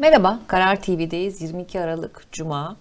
[0.00, 1.42] Merhaba, Karar TV'deyiz.
[1.42, 2.76] 22 Aralık Cuma.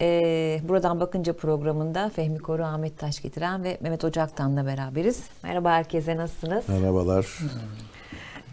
[0.00, 5.24] Ee, buradan bakınca programında Fehmi Koru, Ahmet Taş getiren ve Mehmet Ocaktan'la beraberiz.
[5.42, 6.68] Merhaba herkese, nasılsınız?
[6.68, 7.38] Merhabalar.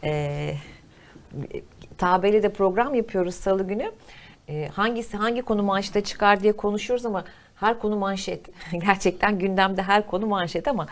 [0.04, 0.56] Ee,
[1.98, 3.92] tabeli de program yapıyoruz salı günü.
[4.50, 7.24] Ee, hangisi hangi konu manşete çıkar diye konuşuyoruz ama
[7.56, 8.46] her konu manşet.
[8.86, 10.88] Gerçekten gündemde her konu manşet ama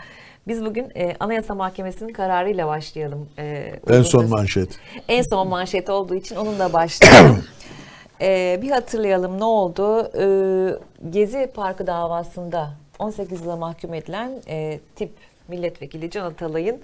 [0.48, 3.28] biz bugün e, Anayasa Mahkemesi'nin kararıyla başlayalım.
[3.38, 4.80] E, en son manşet.
[5.08, 7.44] En son manşet olduğu için onunla başlayalım.
[8.20, 10.10] e, bir hatırlayalım ne oldu?
[10.18, 15.12] E, Gezi Parkı davasında 18 yıla mahkum edilen e, tip
[15.48, 16.80] milletvekili Can Atalay'ın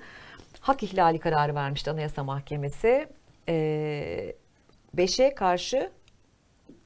[0.60, 3.06] hak ihlali kararı vermişti Anayasa Mahkemesi.
[3.48, 4.34] E,
[4.96, 5.90] 5'e karşı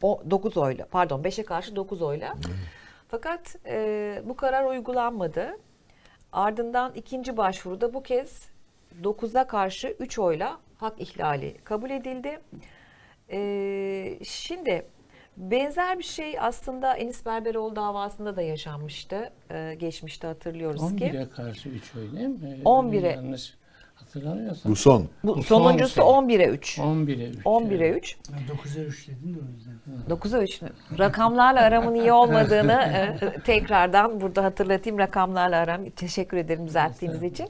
[0.02, 2.34] o 9 oyla pardon 5'e karşı 9 oyla.
[3.08, 5.56] Fakat e, bu karar uygulanmadı.
[6.32, 8.48] Ardından ikinci başvuruda bu kez
[9.02, 12.40] 9'a karşı 3 oyla hak ihlali kabul edildi.
[13.30, 14.86] Ee, şimdi
[15.36, 19.30] benzer bir şey aslında Enis Berberoğlu davasında da yaşanmıştı.
[19.50, 21.04] Ee, geçmişte hatırlıyoruz 11'e ki.
[21.04, 22.58] 11'e karşı 3 oy değil mi?
[22.64, 23.10] 11'e.
[23.10, 23.57] Yanlış
[24.00, 24.72] hatırlamıyorsam.
[24.72, 25.08] Bu son.
[25.24, 26.36] Bu, Bu sonuncusu son şey.
[26.36, 26.38] 3.
[26.40, 26.78] 11'e 3.
[26.78, 27.38] 11'e 3.
[27.44, 28.16] 11'e 3.
[28.32, 30.38] Ben 9'a 3 dedim de o yüzden.
[30.38, 30.60] 9'a 3.
[30.98, 32.72] Rakamlarla aramın iyi olmadığını
[33.36, 34.98] e, tekrardan burada hatırlatayım.
[34.98, 35.90] Rakamlarla aram.
[35.90, 37.48] Teşekkür ederim düzelttiğiniz için.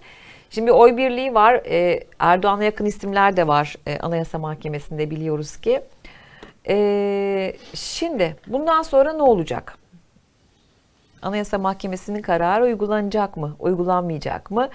[0.50, 1.54] Şimdi oy birliği var.
[1.54, 5.80] E, Erdoğan'a yakın isimler de var e, Anayasa Mahkemesi'nde biliyoruz ki.
[6.68, 9.78] E, şimdi bundan sonra ne olacak?
[11.22, 13.56] Anayasa Mahkemesi'nin kararı uygulanacak mı?
[13.58, 14.68] Uygulanmayacak mı?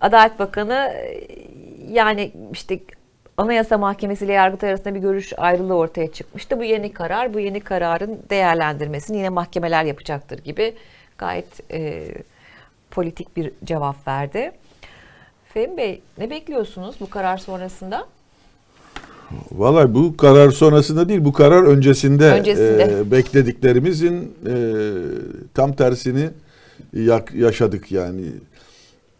[0.00, 1.26] Adalet Bakanı e,
[1.90, 2.80] yani işte
[3.36, 6.58] Anayasa Mahkemesi ile Yargıtay arasında bir görüş ayrılığı ortaya çıkmıştı.
[6.58, 10.74] Bu yeni karar, bu yeni kararın değerlendirmesini yine mahkemeler yapacaktır gibi
[11.18, 12.08] gayet e,
[12.90, 14.52] politik bir cevap verdi.
[15.54, 18.06] Fehmi Bey ne bekliyorsunuz bu karar sonrasında?
[19.52, 22.94] Vallahi bu karar sonrasında değil, bu karar öncesinde, Öncesinde.
[23.00, 24.54] e, beklediklerimizin e,
[25.54, 26.30] tam tersini
[26.92, 28.22] yak- yaşadık yani.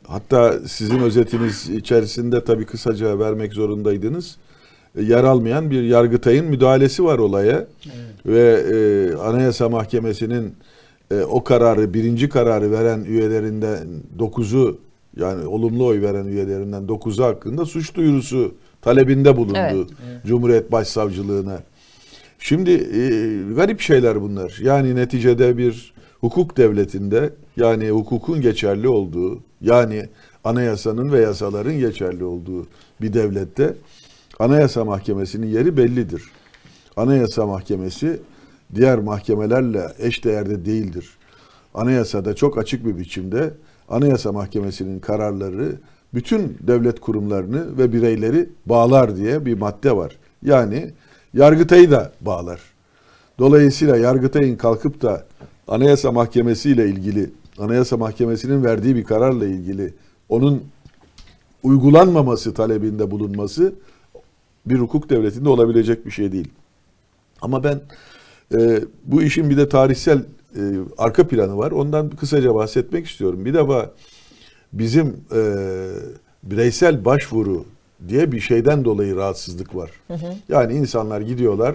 [0.07, 4.37] Hatta sizin özetiniz içerisinde tabii kısaca vermek zorundaydınız.
[4.99, 7.67] E, yer almayan bir Yargıtay'ın müdahalesi var olaya.
[8.27, 10.55] Ve e, Anayasa Mahkemesi'nin
[11.11, 13.87] e, o kararı, birinci kararı veren üyelerinden
[14.19, 14.79] dokuzu
[15.21, 18.55] yani olumlu oy veren üyelerinden dokuzu hakkında suç duyurusu
[18.85, 19.89] talebinde bulundu Evet.
[20.27, 21.63] Cumhuriyet Başsavcılığına.
[22.39, 23.01] Şimdi e,
[23.55, 24.59] garip şeyler bunlar.
[24.63, 30.09] Yani neticede bir hukuk devletinde yani hukukun geçerli olduğu yani
[30.45, 32.67] anayasanın ve yasaların geçerli olduğu
[33.01, 33.75] bir devlette
[34.39, 36.23] Anayasa Mahkemesi'nin yeri bellidir.
[36.97, 38.21] Anayasa Mahkemesi
[38.75, 41.11] diğer mahkemelerle eşdeğerde değildir.
[41.75, 43.55] Anayasada çok açık bir biçimde
[43.89, 45.73] Anayasa Mahkemesi'nin kararları
[46.15, 50.19] bütün devlet kurumlarını ve bireyleri bağlar diye bir madde var.
[50.43, 50.91] Yani
[51.35, 52.61] Yargıtay'ı da bağlar.
[53.39, 55.27] Dolayısıyla Yargıtay'ın kalkıp da
[55.69, 59.95] Anayasa Mahkemesi ile ilgili, Anayasa Mahkemesi'nin verdiği bir kararla ilgili
[60.29, 60.65] onun
[61.63, 63.73] uygulanmaması talebinde bulunması
[64.67, 66.49] bir hukuk devletinde olabilecek bir şey değil.
[67.43, 67.81] Ama ben
[68.55, 70.19] e, bu işin bir de tarihsel
[70.57, 70.63] e,
[70.99, 71.71] arka planı var.
[71.71, 73.45] Ondan kısaca bahsetmek istiyorum.
[73.45, 73.91] Bir defa
[74.79, 75.41] bizim e,
[76.43, 77.65] bireysel başvuru
[78.09, 79.91] diye bir şeyden dolayı rahatsızlık var.
[80.49, 81.75] Yani insanlar gidiyorlar.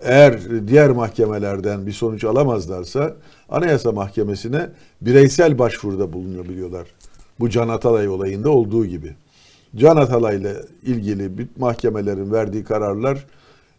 [0.00, 3.14] Eğer diğer mahkemelerden bir sonuç alamazlarsa
[3.48, 6.86] Anayasa Mahkemesi'ne bireysel başvuruda bulunabiliyorlar.
[7.40, 9.14] Bu Can Atalay olayında olduğu gibi.
[9.76, 10.52] Can Atalay'la
[10.82, 13.26] ilgili bir mahkemelerin verdiği kararlar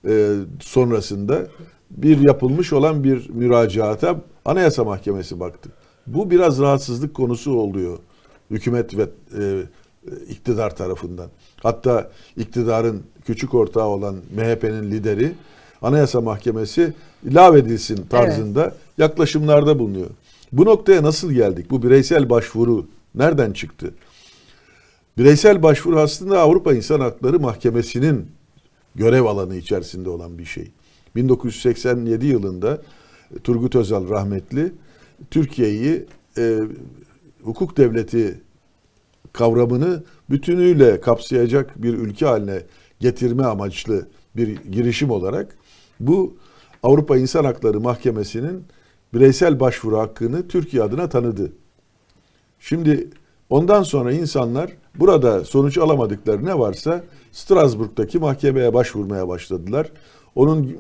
[0.08, 1.48] e, sonrasında
[1.92, 5.70] bir yapılmış olan bir müracaata Anayasa Mahkemesi baktı.
[6.08, 7.98] Bu biraz rahatsızlık konusu oluyor
[8.52, 9.10] hükümet ve
[9.40, 9.64] e,
[10.30, 11.30] iktidar tarafından.
[11.64, 15.34] Hatta iktidarın küçük ortağı olan MHP'nin lideri
[15.82, 16.94] Anayasa Mahkemesi
[17.24, 20.10] ilave edilsin tarzında yaklaşımlarda bulunuyor.
[20.52, 21.72] Bu noktaya nasıl geldik?
[21.72, 23.94] Bu bireysel başvuru nereden çıktı?
[25.18, 28.28] Bireysel başvuru aslında Avrupa İnsan Hakları Mahkemesi'nin
[28.96, 30.72] görev alanı içerisinde olan bir şey.
[31.16, 32.82] 1987 yılında
[33.44, 34.72] Turgut Özal rahmetli
[35.32, 36.06] Türkiye'yi
[36.38, 36.60] e,
[37.48, 38.42] hukuk devleti
[39.34, 42.62] kavramını bütünüyle kapsayacak bir ülke haline
[43.00, 45.58] getirme amaçlı bir girişim olarak
[46.00, 46.38] bu
[46.84, 48.64] Avrupa İnsan Hakları Mahkemesi'nin
[49.14, 51.52] bireysel başvuru hakkını Türkiye adına tanıdı.
[52.60, 53.10] Şimdi
[53.50, 59.92] ondan sonra insanlar burada sonuç alamadıkları ne varsa Strasbourg'daki mahkemeye başvurmaya başladılar.
[60.36, 60.78] Onun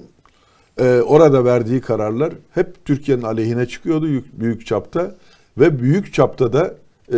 [0.78, 5.16] e, orada verdiği kararlar hep Türkiye'nin aleyhine çıkıyordu büyük, çapta
[5.58, 6.76] ve büyük çapta da
[7.14, 7.18] e,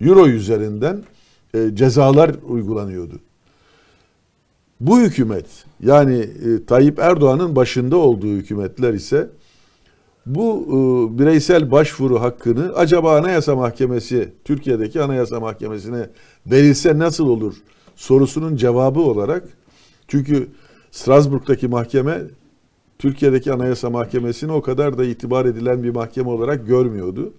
[0.00, 1.02] euro üzerinden
[1.54, 3.20] e, cezalar uygulanıyordu.
[4.80, 5.46] Bu hükümet
[5.80, 9.28] yani e, Tayyip Erdoğan'ın başında olduğu hükümetler ise
[10.26, 16.10] bu e, bireysel başvuru hakkını acaba Anayasa Mahkemesi, Türkiye'deki Anayasa Mahkemesi'ne
[16.46, 17.54] verilse nasıl olur
[17.96, 19.44] sorusunun cevabı olarak
[20.08, 20.48] çünkü
[20.90, 22.20] Strasbourg'daki mahkeme
[22.98, 27.32] Türkiye'deki Anayasa Mahkemesi'ni o kadar da itibar edilen bir mahkeme olarak görmüyordu.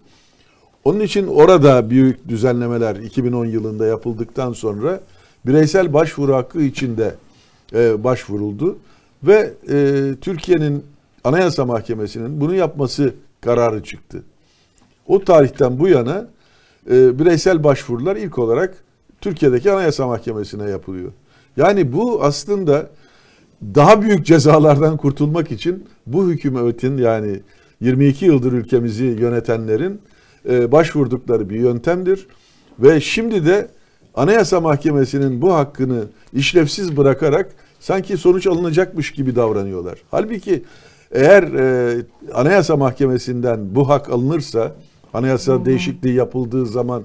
[0.84, 5.02] Onun için orada büyük düzenlemeler 2010 yılında yapıldıktan sonra
[5.46, 7.16] bireysel başvuru hakkı içinde
[7.74, 8.78] e, başvuruldu
[9.24, 10.86] ve e, Türkiye'nin
[11.24, 14.24] Anayasa Mahkemesi'nin bunu yapması kararı çıktı.
[15.08, 16.28] O tarihten bu yana
[16.92, 18.84] e, bireysel başvurular ilk olarak
[19.22, 21.12] Türkiye'deki Anayasa Mahkemesi'ne yapılıyor.
[21.58, 22.90] Yani bu aslında
[23.62, 27.40] daha büyük cezalardan kurtulmak için bu hükümetin yani
[27.82, 30.02] 22 yıldır ülkemizi yönetenlerin
[30.50, 32.28] e, başvurdukları bir yöntemdir.
[32.80, 33.68] Ve şimdi de
[34.16, 37.50] Anayasa Mahkemesi'nin bu hakkını işlevsiz bırakarak
[37.80, 40.00] sanki sonuç alınacakmış gibi davranıyorlar.
[40.12, 40.64] Halbuki
[41.12, 41.98] eğer e,
[42.34, 44.76] Anayasa Mahkemesi'nden bu hak alınırsa,
[45.14, 47.04] anayasa değişikliği yapıldığı zaman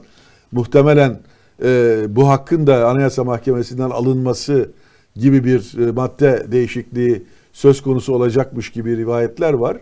[0.52, 1.20] muhtemelen
[1.64, 4.70] e, bu hakkın da Anayasa Mahkemesi'nden alınması
[5.16, 7.22] gibi bir e, madde değişikliği
[7.52, 9.76] söz konusu olacakmış gibi rivayetler var.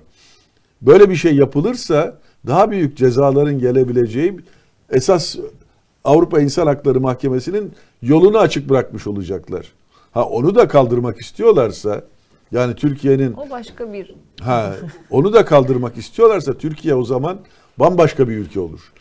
[0.82, 4.40] Böyle bir şey yapılırsa daha büyük cezaların gelebileceği
[4.90, 5.36] esas
[6.04, 7.72] Avrupa İnsan Hakları Mahkemesi'nin
[8.02, 9.72] yolunu açık bırakmış olacaklar.
[10.12, 12.04] Ha onu da kaldırmak istiyorlarsa
[12.52, 14.74] yani Türkiye'nin O başka bir Ha,
[15.10, 17.38] onu da kaldırmak istiyorlarsa Türkiye o zaman
[17.78, 18.92] bambaşka bir ülke olur.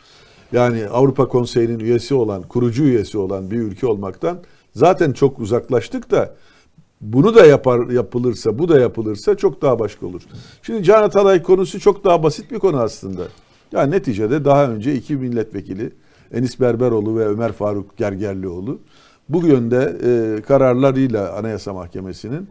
[0.52, 4.40] Yani Avrupa Konseyi'nin üyesi olan, kurucu üyesi olan bir ülke olmaktan
[4.76, 6.36] zaten çok uzaklaştık da
[7.02, 10.22] bunu da yapar yapılırsa, bu da yapılırsa çok daha başka olur.
[10.62, 13.22] Şimdi Can Atalay konusu çok daha basit bir konu aslında.
[13.72, 15.92] Yani neticede daha önce iki milletvekili
[16.34, 18.80] Enis Berberoğlu ve Ömer Faruk Gergerlioğlu
[19.30, 22.48] bu yönde e, kararlarıyla Anayasa Mahkemesi'nin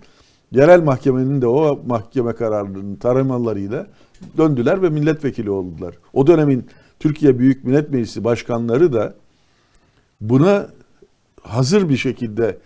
[0.53, 3.87] yerel mahkemenin de o mahkeme kararlarının taramalarıyla
[4.37, 5.94] döndüler ve milletvekili oldular.
[6.12, 6.67] O dönemin
[7.00, 9.15] Türkiye Büyük Millet Meclisi başkanları da
[10.20, 10.69] buna
[11.49, 12.59] hazır bir şekilde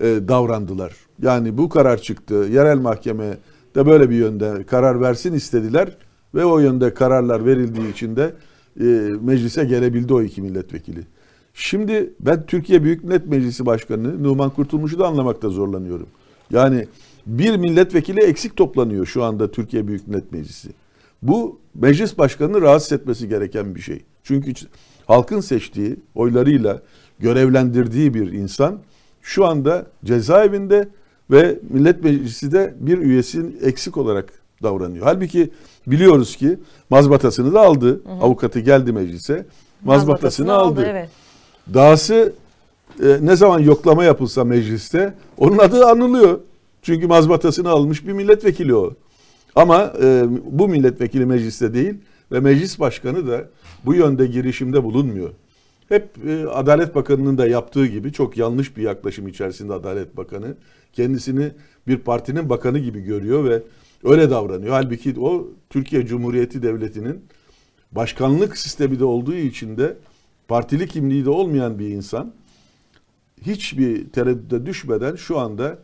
[0.00, 0.92] e, davrandılar.
[1.22, 2.34] Yani bu karar çıktı.
[2.34, 3.38] Yerel mahkeme
[3.74, 5.96] de böyle bir yönde karar versin istediler
[6.34, 8.34] ve o yönde kararlar verildiği için de
[8.80, 8.84] e,
[9.20, 11.00] meclise gelebildi o iki milletvekili.
[11.54, 16.06] Şimdi ben Türkiye Büyük Millet Meclisi Başkanı Numan Kurtulmuş'u da anlamakta zorlanıyorum.
[16.50, 16.86] Yani
[17.26, 20.68] bir milletvekili eksik toplanıyor şu anda Türkiye Büyük Millet Meclisi.
[21.22, 24.02] Bu meclis başkanını rahatsız etmesi gereken bir şey.
[24.22, 24.52] Çünkü
[25.06, 26.82] halkın seçtiği oylarıyla
[27.20, 28.78] görevlendirdiği bir insan
[29.22, 30.88] şu anda cezaevinde
[31.30, 34.32] ve millet meclisi de bir üyesinin eksik olarak
[34.62, 35.04] davranıyor.
[35.04, 35.50] Halbuki
[35.86, 36.58] biliyoruz ki
[36.90, 38.00] mazbatasını da aldı.
[38.20, 39.46] Avukatı geldi meclise.
[39.84, 40.84] Mazbatasını, aldı.
[40.86, 41.08] Evet.
[41.74, 42.32] Dahası
[43.02, 46.40] e, ne zaman yoklama yapılsa mecliste onun adı anılıyor.
[46.82, 48.94] Çünkü mazbatasını almış bir milletvekili o.
[49.54, 51.94] Ama e, bu milletvekili mecliste değil
[52.32, 53.44] ve meclis başkanı da
[53.84, 55.30] bu yönde girişimde bulunmuyor.
[55.88, 60.54] Hep e, Adalet Bakanı'nın da yaptığı gibi çok yanlış bir yaklaşım içerisinde Adalet Bakanı.
[60.92, 61.52] Kendisini
[61.88, 63.62] bir partinin bakanı gibi görüyor ve
[64.04, 64.72] öyle davranıyor.
[64.72, 67.24] Halbuki o Türkiye Cumhuriyeti Devleti'nin
[67.92, 69.96] başkanlık sistemi de olduğu için de
[70.48, 72.32] partili kimliği de olmayan bir insan
[73.42, 75.78] hiçbir tereddüde düşmeden şu anda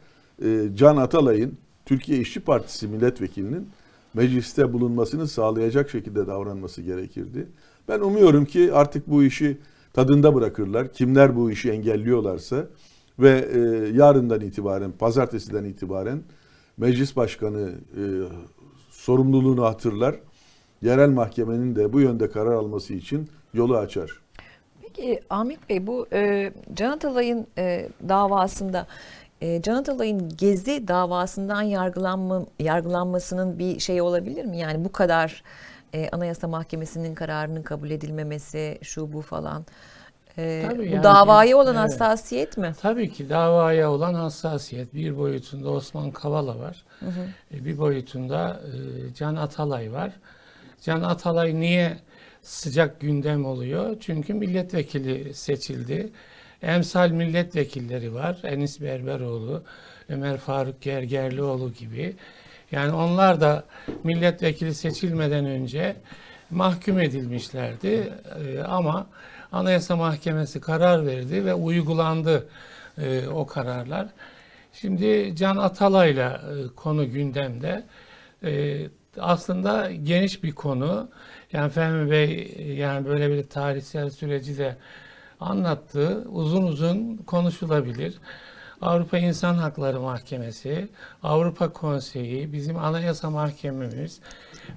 [0.44, 3.68] e, Can Atalay'ın Türkiye İşçi Partisi milletvekilinin
[4.14, 7.48] mecliste bulunmasını sağlayacak şekilde davranması gerekirdi.
[7.88, 9.58] Ben umuyorum ki artık bu işi
[9.92, 10.92] tadında bırakırlar.
[10.92, 12.66] Kimler bu işi engelliyorlarsa
[13.18, 13.58] ve e,
[13.96, 16.22] yarından itibaren, pazartesiden itibaren
[16.76, 18.02] meclis başkanı e,
[18.90, 20.16] sorumluluğunu hatırlar.
[20.82, 24.10] Yerel mahkemenin de bu yönde karar alması için yolu açar.
[24.82, 28.86] Peki Ahmet Bey bu e, Can Atalay'ın e, davasında
[29.40, 34.58] e, Can Atalay'ın Gezi davasından yargılanma, yargılanmasının bir şey olabilir mi?
[34.58, 35.42] Yani bu kadar
[35.94, 39.66] e, Anayasa Mahkemesi'nin kararının kabul edilmemesi şu bu falan.
[40.38, 41.84] E, Tabii bu yani, davaya olan evet.
[41.84, 42.72] hassasiyet mi?
[42.80, 46.84] Tabii ki davaya olan hassasiyet bir boyutunda Osman Kavala var.
[47.54, 50.12] E, Bir boyutunda e, Can Atalay var.
[50.82, 51.98] Can Atalay niye
[52.42, 53.96] sıcak gündem oluyor?
[54.00, 56.12] Çünkü milletvekili seçildi.
[56.62, 58.40] Emsal milletvekilleri var.
[58.44, 59.62] Enis Berberoğlu,
[60.08, 62.16] Ömer Faruk Gergerlioğlu gibi.
[62.72, 63.64] Yani onlar da
[64.04, 65.96] milletvekili seçilmeden önce
[66.50, 68.12] mahkum edilmişlerdi.
[68.44, 69.06] E, ama
[69.52, 72.48] Anayasa Mahkemesi karar verdi ve uygulandı
[72.98, 74.08] e, o kararlar.
[74.72, 77.84] Şimdi Can Atalay'la e, konu gündemde.
[78.44, 78.80] E,
[79.18, 81.08] aslında geniş bir konu.
[81.52, 84.76] Yani Fehmi Bey e, yani böyle bir tarihsel süreci de
[85.40, 86.24] anlattı.
[86.28, 88.14] Uzun uzun konuşulabilir.
[88.82, 90.88] Avrupa İnsan Hakları Mahkemesi,
[91.22, 94.20] Avrupa Konseyi, bizim Anayasa Mahkememiz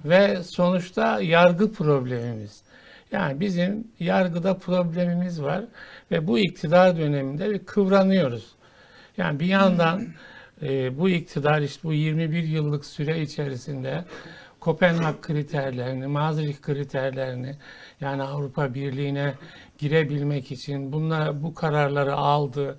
[0.05, 2.63] ve sonuçta yargı problemimiz.
[3.11, 5.65] Yani bizim yargıda problemimiz var
[6.11, 8.55] ve bu iktidar döneminde bir kıvranıyoruz.
[9.17, 10.07] Yani bir yandan
[10.61, 14.05] e, bu iktidar işte bu 21 yıllık süre içerisinde
[14.59, 17.55] Kopenhag kriterlerini, Maastricht kriterlerini
[18.01, 19.33] yani Avrupa Birliği'ne
[19.77, 22.77] girebilmek için bunlar bu kararları aldı.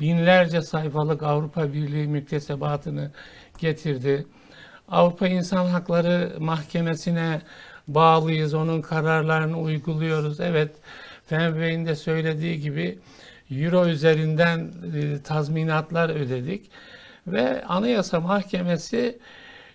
[0.00, 3.10] Binlerce sayfalık Avrupa Birliği müktesebatını
[3.58, 4.26] getirdi.
[4.88, 7.42] Avrupa İnsan Hakları Mahkemesi'ne
[7.88, 10.40] bağlıyız, onun kararlarını uyguluyoruz.
[10.40, 10.76] Evet,
[11.26, 12.98] Fehmi Bey'in de söylediği gibi
[13.50, 16.70] Euro üzerinden e, tazminatlar ödedik
[17.26, 19.18] ve Anayasa Mahkemesi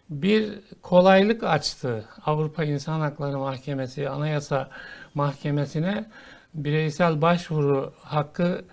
[0.10, 0.50] bir
[0.82, 2.06] kolaylık açtı.
[2.26, 4.70] Avrupa İnsan Hakları Mahkemesi, Anayasa
[5.14, 6.06] Mahkemesi'ne
[6.54, 8.66] bireysel başvuru hakkı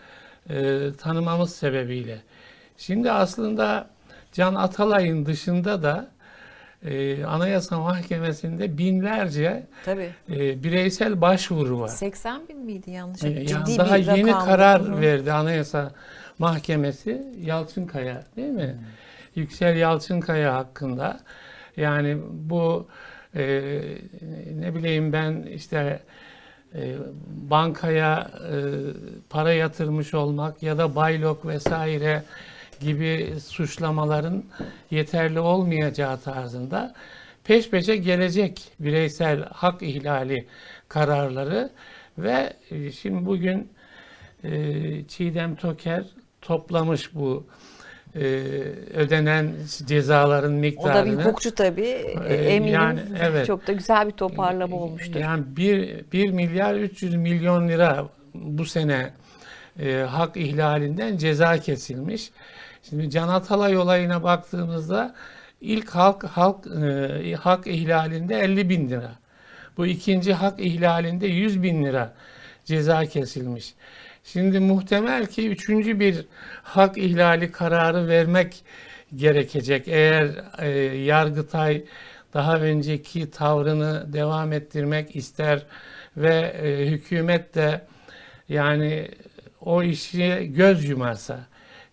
[0.51, 2.19] e, tanımamız sebebiyle.
[2.77, 3.91] Şimdi aslında
[4.33, 6.11] Can Atalay'ın dışında da
[6.85, 10.11] e, Anayasa Mahkemesi'nde binlerce Tabii.
[10.31, 11.89] e, bireysel başvuru var.
[11.89, 13.25] 80 bin miydi yanlış?
[13.25, 14.45] E, yani Ciddi daha bir yeni rakam.
[14.45, 15.01] karar Hı hı.
[15.01, 15.93] verdi Anayasa
[16.39, 18.77] Mahkemesi Yalçınkaya değil mi?
[19.35, 21.21] Yüksel Yalçınkaya hakkında.
[21.77, 22.89] Yani bu
[23.35, 23.43] e,
[24.61, 26.01] ne bileyim ben işte
[26.75, 26.97] e,
[27.51, 28.57] bankaya e,
[29.31, 32.23] para yatırmış olmak ya da baylok vesaire
[32.81, 34.45] gibi suçlamaların
[34.91, 36.95] yeterli olmayacağı tarzında
[37.45, 40.47] peş peşe gelecek bireysel hak ihlali
[40.89, 41.71] kararları
[42.19, 43.69] ve e, şimdi bugün
[44.45, 44.51] e,
[45.09, 46.05] Çiğdem Toker
[46.41, 47.47] toplamış bu
[48.17, 48.21] e,
[48.95, 49.55] ödenen
[49.87, 51.19] cezaların O da miktarını.
[51.19, 52.05] bir hukukçu tabii.
[52.29, 53.47] Ee, Eminim yani evet.
[53.47, 55.21] çok da güzel bir toparlama olmuştur.
[55.21, 59.11] Yani 1, 1 milyar 300 milyon lira bu sene
[59.81, 62.31] e, hak ihlalinden ceza kesilmiş.
[62.91, 65.15] Şimdi Can Atalay olayına baktığımızda
[65.61, 69.13] ilk halk halk e, hak ihlalinde 50 bin lira.
[69.77, 72.15] Bu ikinci hak ihlalinde 100 bin lira
[72.65, 73.75] ceza kesilmiş.
[74.25, 76.27] Şimdi muhtemel ki üçüncü bir
[76.63, 78.65] hak ihlali kararı vermek
[79.17, 79.89] gerekecek.
[79.89, 81.85] Eğer e, Yargıtay
[82.35, 85.67] daha önceki tavrını devam ettirmek ister
[86.17, 87.87] ve e, hükümet de
[88.49, 89.09] yani
[89.61, 91.41] o işe göz yumarsa.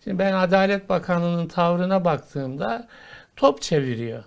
[0.04, 2.88] Şimdi ben Adalet Bakanı'nın tavrına baktığımda
[3.36, 4.24] top çeviriyor.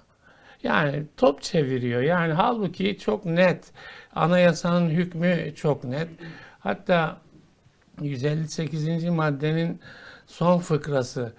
[0.63, 2.01] Yani top çeviriyor.
[2.01, 3.72] Yani halbuki çok net.
[4.15, 6.07] Anayasanın hükmü çok net.
[6.60, 7.17] Hatta
[8.01, 9.09] 158.
[9.09, 9.79] maddenin
[10.27, 11.33] son fıkrası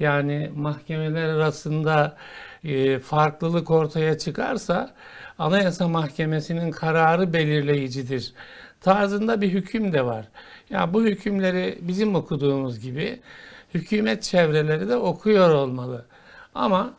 [0.00, 2.16] yani mahkemeler arasında
[2.64, 4.94] e, farklılık ortaya çıkarsa
[5.38, 8.32] Anayasa Mahkemesi'nin kararı belirleyicidir
[8.80, 10.28] tarzında bir hüküm de var.
[10.70, 13.20] Ya bu hükümleri bizim okuduğumuz gibi
[13.74, 16.06] hükümet çevreleri de okuyor olmalı.
[16.54, 16.94] Ama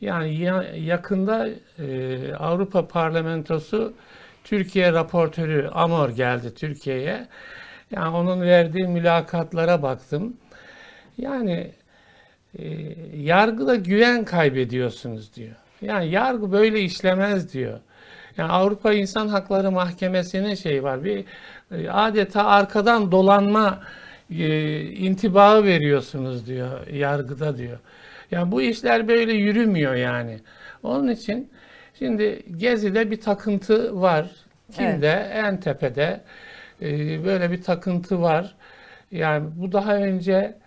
[0.00, 3.94] yani ya- yakında e, Avrupa Parlamentosu
[4.44, 7.28] Türkiye raportörü Amor geldi Türkiye'ye.
[7.90, 10.36] Yani onun verdiği mülakatlara baktım.
[11.18, 11.70] Yani
[12.58, 12.64] e,
[13.16, 15.54] yargıda güven kaybediyorsunuz diyor.
[15.82, 17.78] Yani yargı böyle işlemez diyor.
[18.36, 21.04] Yani Avrupa İnsan Hakları Mahkemesi'nin şey var.
[21.04, 21.24] Bir
[21.72, 23.80] e, adeta arkadan dolanma
[24.30, 27.78] e, intibağı veriyorsunuz diyor yargıda diyor.
[28.30, 30.40] Yani bu işler böyle yürümüyor yani.
[30.82, 31.50] Onun için
[31.98, 34.30] şimdi Gezi'de bir takıntı var.
[34.72, 35.30] Kimde?
[35.32, 36.20] En tepede
[36.82, 38.54] e, böyle bir takıntı var.
[39.10, 40.58] Yani bu daha önce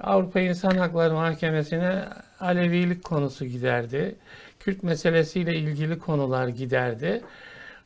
[0.00, 2.04] Avrupa İnsan Hakları Mahkemesi'ne
[2.40, 4.14] Alevilik konusu giderdi.
[4.60, 7.22] Kürt meselesiyle ilgili konular giderdi.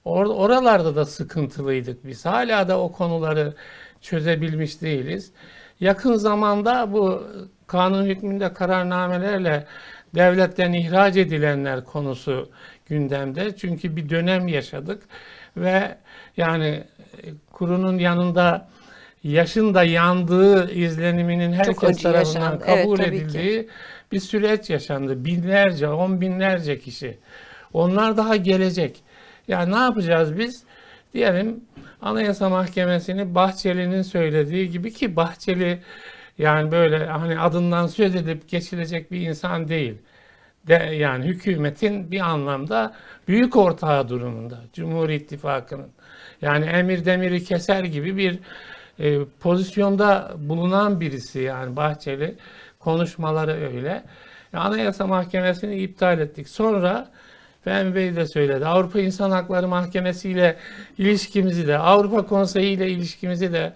[0.05, 2.27] Or oralarda da sıkıntılıydık biz.
[2.27, 3.55] Hala da o konuları
[4.01, 5.33] çözebilmiş değiliz.
[5.81, 7.25] Yakın zamanda bu
[7.67, 9.67] kanun hükmünde kararnamelerle
[10.15, 12.51] devletten ihraç edilenler konusu
[12.87, 13.57] gündemde.
[13.57, 15.03] Çünkü bir dönem yaşadık
[15.57, 15.97] ve
[16.37, 18.69] yani e, kurunun yanında
[19.25, 22.65] yaşın da yandığı izleniminin herkes acı tarafından yaşandı.
[22.67, 23.03] Evet, kabul ki.
[23.05, 23.69] edildiği
[24.13, 25.25] bir süreç yaşandı.
[25.25, 27.19] Binlerce, on binlerce kişi.
[27.73, 29.01] Onlar daha gelecek.
[29.49, 30.65] Yani ne yapacağız biz?
[31.15, 31.65] Diyelim
[32.03, 35.79] Anayasa Mahkemesi'ni Bahçeli'nin söylediği gibi ki Bahçeli
[36.39, 39.95] yani böyle hani adından söz edip geçilecek bir insan değil.
[40.69, 42.95] De, yani hükümetin bir anlamda
[43.29, 44.59] büyük ortağı durumunda.
[44.73, 45.89] Cumhur İttifakı'nın.
[46.43, 48.39] Yani emir demiri keser gibi bir
[48.99, 52.35] e, pozisyonda bulunan birisi yani Bahçeli
[52.79, 54.05] konuşmaları öyle.
[54.55, 56.49] E, Anayasa Mahkemesi'ni iptal ettik.
[56.49, 57.09] Sonra
[57.65, 58.67] Fehmi Bey de söyledi.
[58.67, 60.57] Avrupa İnsan Hakları Mahkemesi ile
[60.99, 63.73] ilişkimizi de Avrupa Konseyi ile ilişkimizi de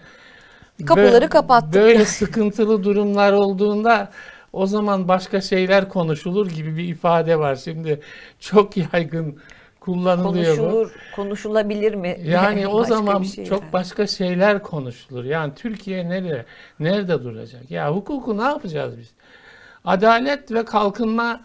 [0.85, 1.73] Kapıları kapattık.
[1.73, 4.09] Böyle sıkıntılı durumlar olduğunda
[4.55, 7.55] o zaman başka şeyler konuşulur gibi bir ifade var.
[7.55, 7.99] Şimdi
[8.39, 9.39] çok yaygın
[9.79, 10.61] kullanılıyor bu.
[10.61, 12.17] Konuşulur, konuşulabilir mi?
[12.23, 13.73] Yani o zaman şey çok yani.
[13.73, 15.23] başka şeyler konuşulur.
[15.23, 16.45] Yani Türkiye nerede
[16.79, 17.71] nerede duracak?
[17.71, 19.11] Ya hukuku ne yapacağız biz?
[19.85, 21.41] Adalet ve Kalkınma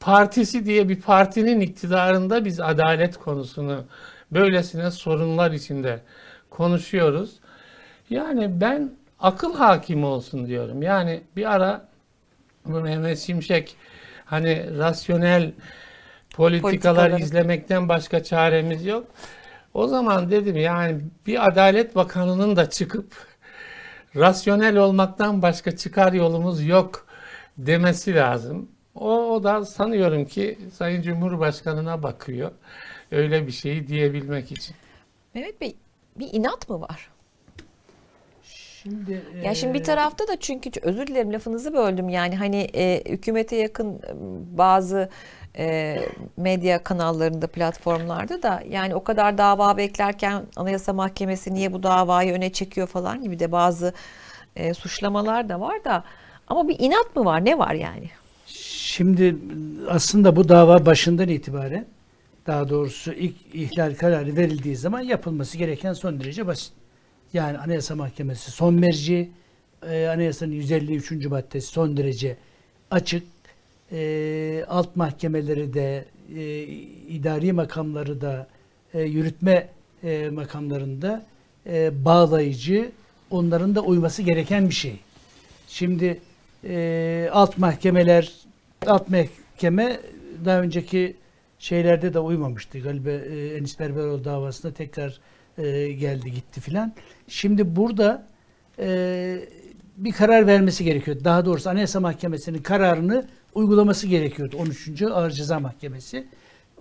[0.00, 3.84] Partisi diye bir partinin iktidarında biz adalet konusunu
[4.30, 6.00] böylesine sorunlar içinde
[6.50, 7.30] konuşuyoruz.
[8.10, 10.82] Yani ben akıl hakimi olsun diyorum.
[10.82, 11.88] Yani bir ara
[12.68, 13.76] bu Mehmet Şimşek
[14.24, 15.52] hani rasyonel
[16.34, 17.20] politikalar Politikaları.
[17.22, 19.06] izlemekten başka çaremiz yok.
[19.74, 23.12] O zaman dedim yani bir Adalet Bakanı'nın da çıkıp
[24.16, 27.06] rasyonel olmaktan başka çıkar yolumuz yok
[27.58, 28.68] demesi lazım.
[28.94, 32.50] O, o da sanıyorum ki Sayın Cumhurbaşkanı'na bakıyor.
[33.12, 34.76] Öyle bir şeyi diyebilmek için.
[35.34, 35.76] Mehmet Bey
[36.16, 37.10] bir inat mı var?
[38.82, 43.02] Şimdi Ya şimdi bir eee, tarafta da çünkü özür dilerim lafınızı böldüm yani hani e,
[43.12, 43.98] hükümete yakın e,
[44.58, 45.08] bazı
[45.58, 45.96] e,
[46.36, 52.52] medya kanallarında platformlarda da yani o kadar dava beklerken Anayasa Mahkemesi niye bu davayı öne
[52.52, 53.92] çekiyor falan gibi de bazı
[54.56, 56.04] e, suçlamalar da var da
[56.48, 58.10] ama bir inat mı var ne var yani?
[58.46, 59.36] Şimdi
[59.88, 61.86] aslında bu dava başından itibaren
[62.46, 66.77] daha doğrusu ilk ihlal kararı verildiği zaman yapılması gereken son derece basit.
[67.32, 69.30] Yani Anayasa Mahkemesi son merci,
[69.90, 71.26] e, Anayasa'nın 153.
[71.26, 72.36] maddesi son derece
[72.90, 73.22] açık.
[73.92, 76.04] E, alt mahkemeleri de,
[76.36, 76.62] e,
[77.08, 78.48] idari makamları da,
[78.94, 79.68] e, yürütme
[80.04, 81.26] e, makamlarında
[81.66, 82.92] e, bağlayıcı,
[83.30, 84.96] onların da uyması gereken bir şey.
[85.68, 86.20] Şimdi
[86.64, 88.32] e, alt mahkemeler,
[88.86, 90.00] alt mahkeme
[90.44, 91.16] daha önceki
[91.58, 92.78] şeylerde de uymamıştı.
[92.78, 95.20] Galiba e, Enis Berberoğlu davasında tekrar
[95.58, 96.92] e, geldi gitti filan.
[97.28, 98.26] Şimdi burada
[98.78, 99.38] e,
[99.96, 101.16] bir karar vermesi gerekiyor.
[101.24, 103.24] Daha doğrusu Anayasa Mahkemesi'nin kararını
[103.54, 104.56] uygulaması gerekiyordu.
[104.56, 105.02] 13.
[105.02, 106.26] Ağır Ceza Mahkemesi.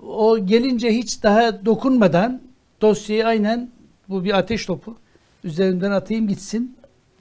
[0.02, 2.42] O gelince hiç daha dokunmadan
[2.82, 3.70] dosyayı aynen
[4.10, 4.98] bu bir ateş topu
[5.44, 6.78] üzerinden atayım gitsin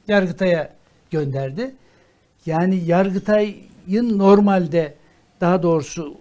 [0.08, 0.74] Yargıtay'a
[1.10, 1.74] gönderdi.
[2.46, 4.94] Yani Yargıtay'ın normalde
[5.40, 6.16] daha doğrusu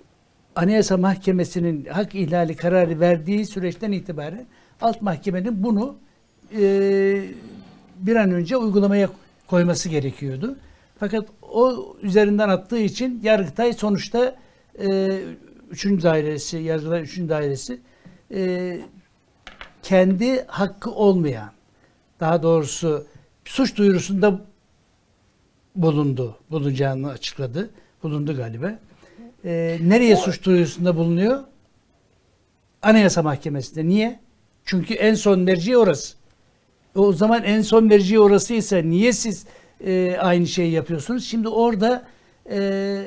[0.55, 4.45] Anayasa Mahkemesi'nin hak ihlali kararı verdiği süreçten itibaren
[4.81, 5.95] alt mahkemenin bunu
[6.57, 6.61] e,
[7.99, 9.09] bir an önce uygulamaya
[9.47, 10.57] koyması gerekiyordu.
[10.99, 14.35] Fakat o üzerinden attığı için Yargıtay sonuçta
[14.79, 15.19] e,
[15.71, 15.85] 3.
[15.85, 17.17] dairesi, Yargıtay 3.
[17.17, 17.79] dairesi
[18.33, 18.79] e,
[19.83, 21.51] kendi hakkı olmayan
[22.19, 23.07] daha doğrusu
[23.45, 24.41] suç duyurusunda
[25.75, 26.37] bulundu.
[26.51, 27.69] Bulunacağını açıkladı.
[28.03, 28.79] Bulundu galiba.
[29.45, 31.43] Ee, nereye suç duyurusunda bulunuyor?
[32.81, 33.87] Anayasa Mahkemesi'nde.
[33.87, 34.19] Niye?
[34.65, 36.15] Çünkü en son merci orası.
[36.95, 39.45] O zaman en son merci orasıysa niye siz
[39.85, 41.25] e, aynı şeyi yapıyorsunuz?
[41.25, 42.05] Şimdi orada
[42.49, 42.97] e,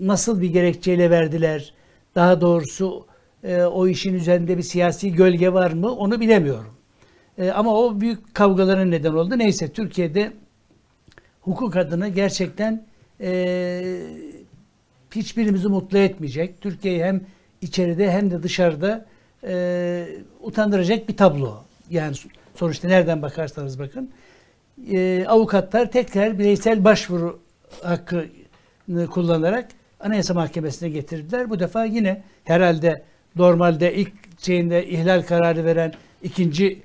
[0.00, 1.74] nasıl bir gerekçeyle verdiler?
[2.14, 3.06] Daha doğrusu
[3.44, 5.92] e, o işin üzerinde bir siyasi gölge var mı?
[5.92, 6.74] Onu bilemiyorum.
[7.38, 9.38] E, ama o büyük kavgaların neden oldu.
[9.38, 10.32] Neyse Türkiye'de
[11.40, 12.84] hukuk adına gerçekten
[13.20, 14.02] e,
[15.14, 16.60] hiçbirimizi mutlu etmeyecek.
[16.60, 17.20] Türkiye'yi hem
[17.60, 19.06] içeride hem de dışarıda
[19.44, 20.06] e,
[20.40, 21.64] utandıracak bir tablo.
[21.90, 22.16] Yani
[22.54, 24.10] sonuçta nereden bakarsanız bakın.
[24.90, 27.40] E, avukatlar tekrar bireysel başvuru
[27.82, 29.68] hakkını kullanarak
[30.00, 31.50] Anayasa Mahkemesi'ne getirdiler.
[31.50, 33.02] Bu defa yine herhalde
[33.36, 36.82] normalde ilk şeyinde ihlal kararı veren ikinci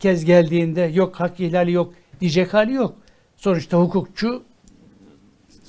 [0.00, 2.94] kez geldiğinde yok hak ihlali yok diyecek hali yok.
[3.36, 4.42] Sonuçta hukukçu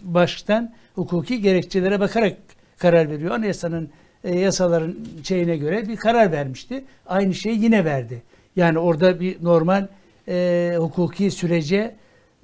[0.02, 2.38] baştan hukuki gerekçelere bakarak
[2.78, 3.32] karar veriyor.
[3.32, 3.90] Anayasanın
[4.26, 6.86] e, yasaların şeyine göre bir karar vermişti.
[7.06, 8.24] Aynı şeyi yine verdi.
[8.56, 9.88] Yani orada bir normal
[10.28, 11.96] e, hukuki sürece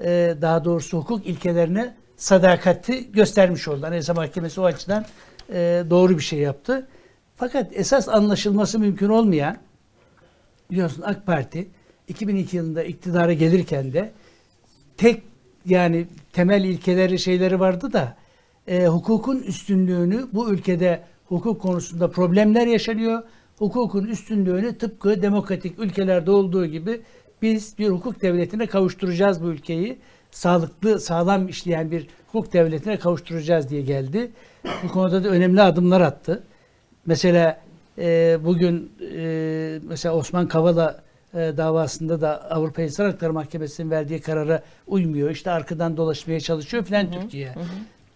[0.03, 3.85] e, daha doğrusu hukuk ilkelerine sadakati göstermiş oldu.
[3.85, 5.05] Anayasa Mahkemesi o açıdan
[5.49, 6.87] e, doğru bir şey yaptı.
[7.35, 9.57] Fakat esas anlaşılması mümkün olmayan
[10.71, 11.67] biliyorsun AK Parti
[12.07, 14.11] 2002 yılında iktidara gelirken de
[14.97, 15.23] tek
[15.65, 18.15] yani temel ilkeleri şeyleri vardı da
[18.67, 23.23] e, hukukun üstünlüğünü bu ülkede hukuk konusunda problemler yaşanıyor.
[23.57, 27.01] Hukukun üstünlüğünü tıpkı demokratik ülkelerde olduğu gibi
[27.41, 29.99] biz bir hukuk devletine kavuşturacağız bu ülkeyi.
[30.31, 34.31] Sağlıklı, sağlam işleyen bir hukuk devletine kavuşturacağız diye geldi.
[34.83, 36.43] Bu konuda da önemli adımlar attı.
[37.05, 37.61] Mesela
[37.97, 44.63] e, bugün e, mesela Osman Kavala e, davasında da Avrupa İnsan Hakları Mahkemesi'nin verdiği karara
[44.87, 45.29] uymuyor.
[45.29, 47.53] İşte arkadan dolaşmaya çalışıyor filan Türkiye.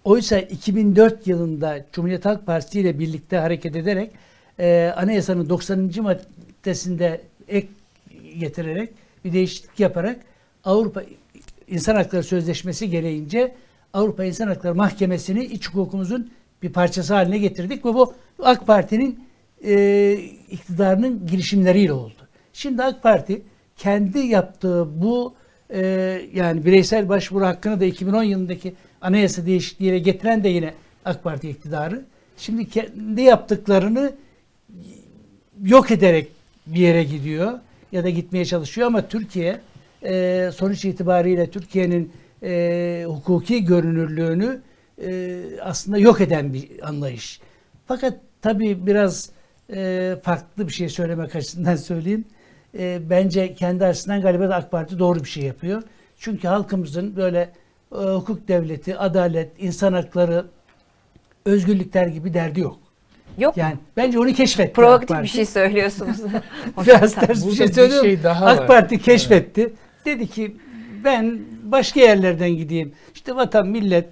[0.06, 4.12] Oysa 2004 yılında Cumhuriyet Halk Partisi ile birlikte hareket ederek
[4.60, 5.92] e, anayasanın 90.
[6.02, 7.68] maddesinde ek
[8.40, 8.90] getirerek
[9.26, 10.20] bir değişiklik yaparak
[10.64, 11.04] Avrupa
[11.68, 13.56] İnsan Hakları Sözleşmesi gereğince
[13.94, 16.32] Avrupa İnsan Hakları Mahkemesi'ni iç hukukumuzun
[16.64, 19.20] bir parçası haline getirdik ve bu AK Parti'nin
[19.66, 20.14] e,
[20.52, 22.28] iktidarının girişimleriyle oldu.
[22.54, 23.42] Şimdi AK Parti
[23.78, 25.36] kendi yaptığı bu
[25.70, 25.82] e,
[26.34, 30.74] yani bireysel başvuru hakkını da 2010 yılındaki anayasa değişikliğiyle getiren de yine
[31.06, 32.06] AK Parti iktidarı.
[32.38, 34.14] Şimdi kendi yaptıklarını
[35.64, 36.28] yok ederek
[36.68, 37.60] bir yere gidiyor
[37.92, 39.60] ya da gitmeye çalışıyor ama Türkiye
[40.04, 42.12] e, sonuç itibariyle Türkiye'nin
[42.44, 44.62] e, hukuki görünürlüğünü
[45.04, 47.40] e, aslında yok eden bir anlayış.
[47.88, 49.30] Fakat tabii biraz
[50.24, 52.26] farklı bir şey söylemek açısından söyleyeyim.
[53.10, 55.84] Bence kendi açısından galiba AK Parti doğru bir şey yapıyor.
[56.18, 57.50] Çünkü halkımızın böyle
[58.04, 60.46] e, hukuk devleti, adalet, insan hakları,
[61.46, 62.78] özgürlükler gibi derdi yok.
[63.38, 63.58] Yok?
[63.58, 66.18] Yani bence onu keşfetti Provokatif bir şey söylüyorsunuz.
[66.86, 68.06] Biraz ters bir şey bir söylüyorum.
[68.06, 68.68] şey daha AK var.
[68.68, 69.74] Parti keşfetti.
[70.06, 70.56] Dedi ki
[71.04, 72.94] ben başka yerlerden gideyim.
[73.16, 74.10] İşte vatan, millet,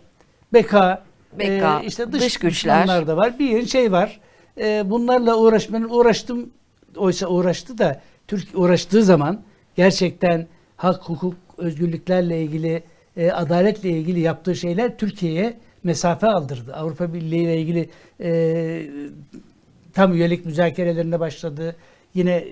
[0.53, 1.03] beka,
[1.39, 2.81] BK, e, işte dış, dış güçler.
[2.81, 3.39] düşmanlar da var.
[3.39, 4.19] Bir şey var.
[4.57, 6.49] E, bunlarla uğraşmanın uğraştım.
[6.97, 9.41] Oysa uğraştı da Türk uğraştığı zaman
[9.75, 12.83] gerçekten hak, hukuk, özgürlüklerle ilgili,
[13.17, 16.73] e, adaletle ilgili yaptığı şeyler Türkiye'ye mesafe aldırdı.
[16.75, 17.89] Avrupa Birliği ile ilgili
[18.21, 18.89] e,
[19.93, 21.75] tam üyelik müzakerelerine başladı.
[22.13, 22.45] Yine e,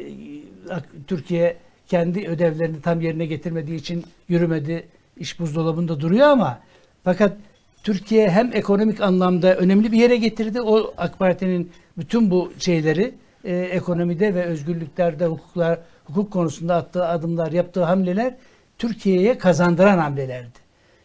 [1.08, 4.88] Türkiye kendi ödevlerini tam yerine getirmediği için yürümedi.
[5.18, 6.60] İş buzdolabında duruyor ama
[7.04, 7.38] fakat
[7.84, 10.62] Türkiye hem ekonomik anlamda önemli bir yere getirdi.
[10.62, 17.52] O AK Parti'nin bütün bu şeyleri e, ekonomide ve özgürlüklerde, hukuklar, hukuk konusunda attığı adımlar,
[17.52, 18.36] yaptığı hamleler
[18.82, 20.60] Türkiye'ye kazandıran hamlelerdi.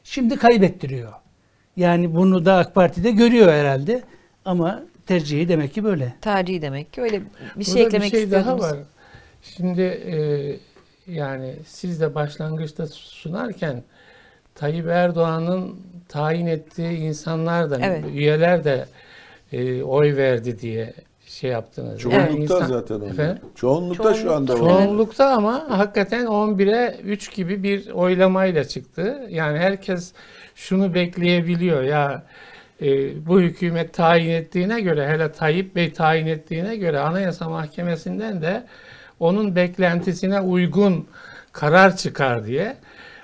[0.04, 1.12] Şimdi kaybettiriyor.
[1.76, 4.02] Yani bunu da AK Parti'de görüyor herhalde.
[4.44, 6.14] Ama tercihi demek ki böyle.
[6.20, 7.22] Tercih demek ki öyle
[7.56, 8.76] bir şey Burada eklemek bir şey daha var.
[9.42, 10.16] Şimdi e,
[11.12, 13.82] yani siz de başlangıçta sunarken
[14.54, 18.04] Tayyip Erdoğan'ın tayin ettiği insanlar da Evet.
[18.14, 18.86] üyeler de
[19.52, 20.94] e, oy verdi diye
[21.36, 22.04] şey yaptınız.
[22.04, 23.10] Yani Çoğunlukta insan- zaten onlar.
[23.10, 23.38] Efendim?
[23.54, 24.58] Çoğunlukta şu anda var.
[24.58, 29.26] Çoğunlukta ama hakikaten 11'e 3 gibi bir oylamayla çıktı.
[29.28, 30.12] Yani herkes
[30.54, 32.22] şunu bekleyebiliyor ya
[32.82, 32.86] e,
[33.26, 38.64] bu hükümet tayin ettiğine göre hele Tayyip Bey tayin ettiğine göre Anayasa Mahkemesi'nden de
[39.20, 41.06] onun beklentisine uygun
[41.52, 42.76] karar çıkar diye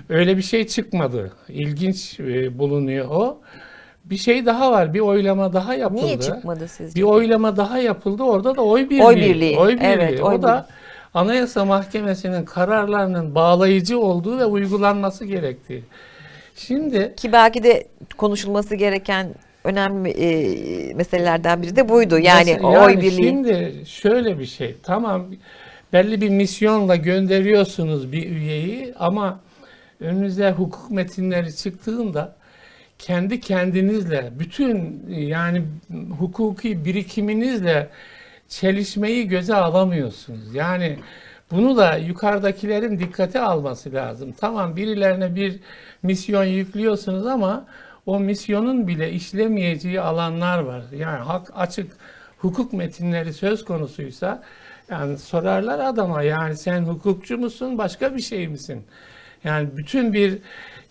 [0.09, 1.31] öyle bir şey çıkmadı.
[1.49, 3.41] İlginç e, bulunuyor o.
[4.05, 4.93] Bir şey daha var.
[4.93, 6.05] Bir oylama daha yapıldı.
[6.05, 6.95] Niye çıkmadı sizce?
[6.95, 8.23] Bir oylama daha yapıldı.
[8.23, 9.03] Orada da oy birliği.
[9.03, 9.83] Oy birliği, Oy birliği.
[9.85, 10.67] evet, oy o da
[11.13, 15.83] Anayasa Mahkemesi'nin kararlarının bağlayıcı olduğu ve uygulanması gerektiği.
[16.55, 17.87] Şimdi Ki belki de
[18.17, 19.27] konuşulması gereken
[19.63, 22.19] önemli e, meselelerden biri de buydu.
[22.19, 23.27] Yani o oy birliği.
[23.27, 24.75] Şimdi şöyle bir şey.
[24.83, 25.25] Tamam
[25.93, 29.39] belli bir misyonla gönderiyorsunuz bir üyeyi ama
[29.99, 32.35] önünüze hukuk metinleri çıktığında
[33.03, 35.63] kendi kendinizle bütün yani
[36.19, 37.89] hukuki birikiminizle
[38.49, 40.55] çelişmeyi göze alamıyorsunuz.
[40.55, 40.99] Yani
[41.51, 44.33] bunu da yukarıdakilerin dikkate alması lazım.
[44.39, 45.59] Tamam birilerine bir
[46.03, 47.65] misyon yüklüyorsunuz ama
[48.05, 50.83] o misyonun bile işlemeyeceği alanlar var.
[50.97, 51.91] Yani hak açık
[52.37, 54.43] hukuk metinleri söz konusuysa
[54.89, 58.85] yani sorarlar adama yani sen hukukçu musun başka bir şey misin?
[59.43, 60.39] Yani bütün bir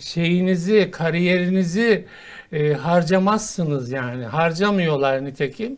[0.03, 2.05] şeyinizi, kariyerinizi
[2.53, 4.25] e, harcamazsınız yani.
[4.25, 5.77] Harcamıyorlar nitekim.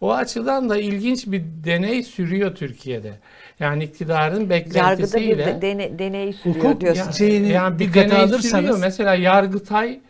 [0.00, 3.12] O açıdan da ilginç bir deney sürüyor Türkiye'de.
[3.60, 5.46] Yani iktidarın Yargıda bir beklentisiyle.
[5.46, 7.04] de- dene, deney sürüyor Hukuk diyorsun.
[7.06, 8.78] ya- şeyini yani bir deney alırsanız- sürüyor.
[8.80, 10.00] Mesela Yargıtay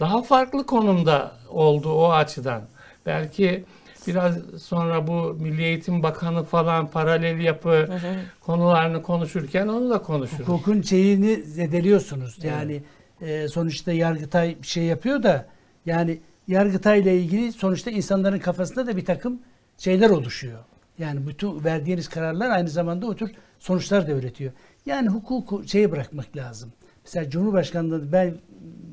[0.00, 2.62] daha farklı konumda oldu o açıdan.
[3.06, 3.64] Belki
[4.06, 7.88] biraz sonra bu Milli Eğitim Bakanı falan paralel yapı
[8.40, 10.48] konularını konuşurken onu da konuşuruz.
[10.48, 12.38] Hukukun şeyini zedeliyorsunuz.
[12.44, 12.82] Yani
[13.22, 15.46] e, sonuçta Yargıtay bir şey yapıyor da
[15.86, 19.40] yani Yargıtay ile ilgili sonuçta insanların kafasında da bir takım
[19.78, 20.58] şeyler oluşuyor.
[20.98, 24.52] Yani bütün verdiğiniz kararlar aynı zamanda o tür sonuçlar da üretiyor.
[24.86, 26.72] Yani hukuku şeye bırakmak lazım.
[27.04, 28.34] Mesela Cumhurbaşkanlığı ben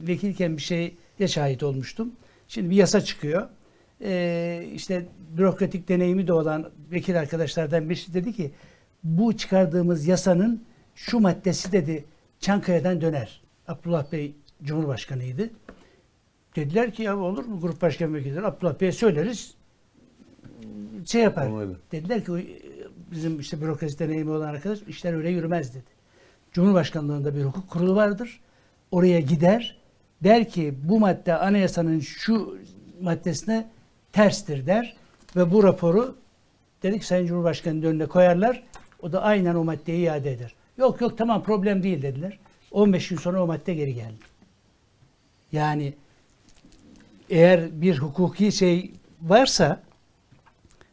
[0.07, 0.93] vekilken bir şeye
[1.27, 2.11] şahit olmuştum.
[2.47, 3.49] Şimdi bir yasa çıkıyor.
[4.01, 5.05] Ee, işte
[5.37, 8.51] bürokratik deneyimi de olan vekil arkadaşlardan birisi dedi ki
[9.03, 10.63] bu çıkardığımız yasanın
[10.95, 12.05] şu maddesi dedi
[12.39, 13.41] Çankaya'dan döner.
[13.69, 15.49] Abdullah Bey Cumhurbaşkanıydı.
[16.55, 19.53] Dediler ki ya olur mu grup başkan vekilleri Abdullah Bey'e söyleriz
[21.05, 21.47] şey yapar.
[21.47, 21.77] Onaylı.
[21.91, 22.45] Dediler ki "O, e,
[23.11, 25.83] bizim işte bürokrasi deneyimi olan arkadaş işler öyle yürümez dedi.
[26.51, 28.39] Cumhurbaşkanlığında bir hukuk kurulu vardır.
[28.91, 29.77] Oraya gider.
[30.23, 32.57] Der ki bu madde anayasanın şu
[33.01, 33.69] maddesine
[34.11, 34.95] terstir der.
[35.35, 36.15] Ve bu raporu
[36.83, 38.63] dedik Sayın Cumhurbaşkanı'nın önüne koyarlar.
[39.01, 40.55] O da aynen o maddeyi iade eder.
[40.77, 42.39] Yok yok tamam problem değil dediler.
[42.71, 44.25] 15 gün sonra o madde geri geldi.
[45.51, 45.93] Yani
[47.29, 49.81] eğer bir hukuki şey varsa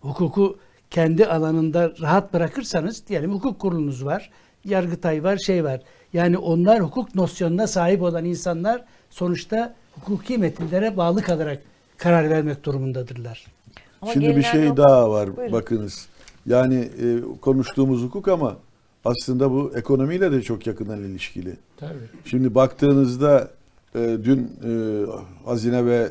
[0.00, 0.58] hukuku
[0.90, 4.30] kendi alanında rahat bırakırsanız diyelim hukuk kurulunuz var,
[4.64, 5.80] yargıtay var, şey var.
[6.12, 11.62] Yani onlar hukuk nosyonuna sahip olan insanlar sonuçta hukuki metinlere bağlı kalarak
[11.96, 13.46] karar vermek durumundadırlar.
[14.02, 15.52] Ama Şimdi bir şey nokta- daha var Buyurun.
[15.52, 16.08] bakınız.
[16.46, 18.56] Yani e, konuştuğumuz hukuk ama
[19.06, 21.56] aslında bu ekonomiyle de çok yakından ilişkili.
[21.76, 21.98] Tabii.
[22.24, 23.50] Şimdi baktığınızda
[23.94, 24.70] e, dün e,
[25.44, 26.08] Hazine ve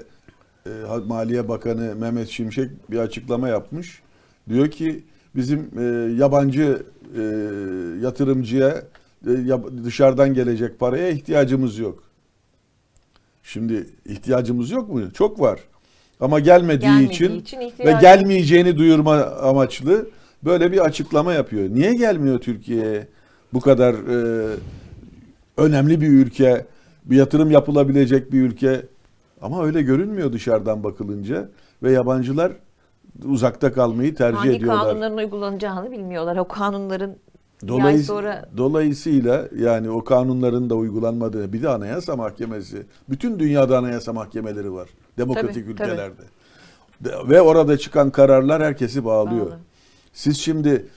[0.66, 0.70] e,
[1.08, 4.02] Maliye Bakanı Mehmet Şimşek bir açıklama yapmış.
[4.50, 5.04] Diyor ki
[5.36, 6.84] bizim e, yabancı
[7.18, 7.22] e,
[8.02, 8.70] yatırımcıya
[9.28, 12.04] e, yab- dışarıdan gelecek paraya ihtiyacımız yok.
[13.44, 15.02] Şimdi ihtiyacımız yok mu?
[15.14, 15.60] Çok var.
[16.20, 20.10] Ama gelmediği, Gelmediği için, için ve gelmeyeceğini duyurma amaçlı
[20.46, 21.70] böyle bir açıklama yapıyor.
[21.70, 23.08] Niye gelmiyor Türkiye'ye
[23.54, 24.48] bu kadar e,
[25.58, 26.66] önemli bir ülke,
[27.06, 28.82] bir yatırım yapılabilecek bir ülke
[29.42, 31.50] ama öyle görünmüyor dışarıdan bakılınca
[31.84, 32.52] ve yabancılar
[33.26, 34.84] uzakta kalmayı tercih Hangi ediyorlar.
[34.84, 36.38] kanunların uygulanacağını bilmiyorlar.
[36.38, 37.16] O kanunların
[37.68, 44.14] Dolayıs- sonra Dolayısıyla yani o kanunların da uygulanmadığını bir de anayasa mahkemesi bütün dünyada anayasa
[44.14, 45.90] mahkemeleri var demokratik Tabii, tabii.
[45.92, 46.22] ülkelerde.
[47.02, 49.46] De- Ve orada çıkan kararlar herkesi bağlıyor.
[49.46, 49.58] Bağlı.
[50.16, 50.88] Siz şimdi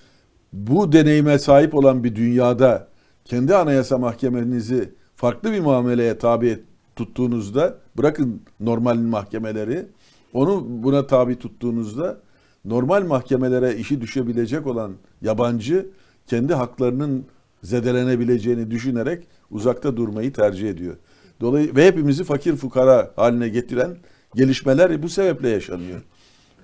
[0.52, 2.88] bu deneyime sahip olan bir dünyada
[3.24, 6.62] kendi anayasa mahkemenizi farklı bir muameleye tabi
[6.96, 9.86] tuttuğunuzda bırakın normal mahkemeleri
[10.32, 12.20] onu buna tabi tuttuğunuzda
[12.64, 15.86] normal mahkemelere işi düşebilecek olan yabancı
[16.26, 17.26] kendi haklarının
[17.62, 20.96] zedelenebileceğini düşünerek uzakta durmayı tercih ediyor.
[21.40, 23.96] Dolayı ve hepimizi fakir fukara haline getiren
[24.34, 26.00] gelişmeler bu sebeple yaşanıyor.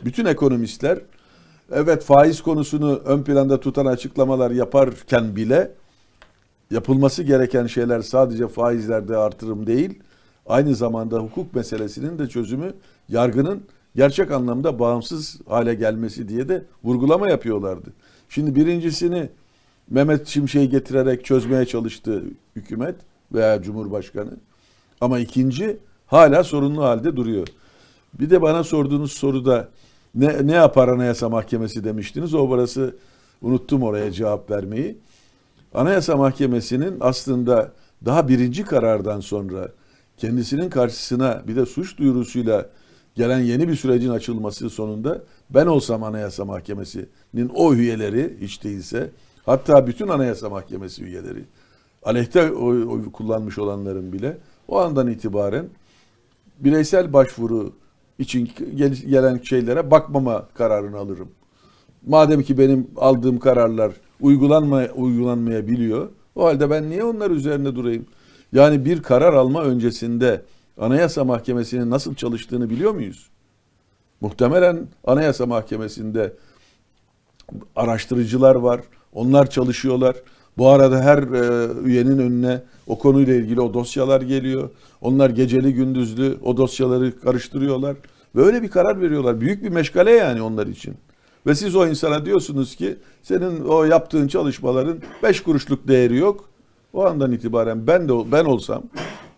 [0.04, 0.98] Bütün ekonomistler
[1.74, 5.72] evet faiz konusunu ön planda tutan açıklamalar yaparken bile
[6.70, 9.98] yapılması gereken şeyler sadece faizlerde artırım değil,
[10.46, 12.74] aynı zamanda hukuk meselesinin de çözümü
[13.08, 13.62] yargının
[13.96, 17.92] gerçek anlamda bağımsız hale gelmesi diye de vurgulama yapıyorlardı.
[18.28, 19.28] Şimdi birincisini
[19.90, 22.22] Mehmet Şimşek'i getirerek çözmeye çalıştı
[22.56, 22.94] hükümet
[23.32, 24.37] veya Cumhurbaşkanı.
[25.00, 27.48] Ama ikinci hala sorunlu halde duruyor.
[28.20, 29.68] Bir de bana sorduğunuz soruda
[30.14, 32.35] ne, ne yapar Anayasa Mahkemesi demiştiniz.
[32.35, 32.96] O burası
[33.42, 34.98] unuttum oraya cevap vermeyi.
[35.74, 37.72] Anayasa Mahkemesi'nin aslında
[38.05, 39.68] daha birinci karardan sonra
[40.16, 42.66] kendisinin karşısına bir de suç duyurusuyla
[43.14, 49.11] gelen yeni bir sürecin açılması sonunda ben olsam Anayasa Mahkemesi'nin o üyeleri hiç değilse
[49.46, 51.44] hatta bütün Anayasa Mahkemesi üyeleri
[52.03, 55.66] aleyhte oy, oy kullanmış olanların bile o andan itibaren
[56.59, 57.72] bireysel başvuru
[58.18, 61.29] için gel- gelen şeylere bakmama kararını alırım.
[62.07, 68.07] Madem ki benim aldığım kararlar uygulanma uygulanmayabiliyor, o halde ben niye onlar üzerinde durayım?
[68.53, 70.42] Yani bir karar alma öncesinde
[70.79, 73.31] Anayasa Mahkemesi'nin nasıl çalıştığını biliyor muyuz?
[74.20, 76.37] Muhtemelen Anayasa Mahkemesi'nde
[77.77, 78.81] araştırıcılar var.
[79.12, 80.16] Onlar çalışıyorlar.
[80.58, 84.70] Bu arada her e, üyenin önüne o konuyla ilgili o dosyalar geliyor.
[85.00, 87.96] Onlar geceli gündüzlü o dosyaları karıştırıyorlar.
[88.36, 89.40] Ve öyle bir karar veriyorlar.
[89.40, 90.94] Büyük bir meşgale yani onlar için.
[91.46, 96.44] Ve siz o insana diyorsunuz ki senin o yaptığın çalışmaların 5 kuruşluk değeri yok.
[96.92, 98.82] O andan itibaren ben de ben olsam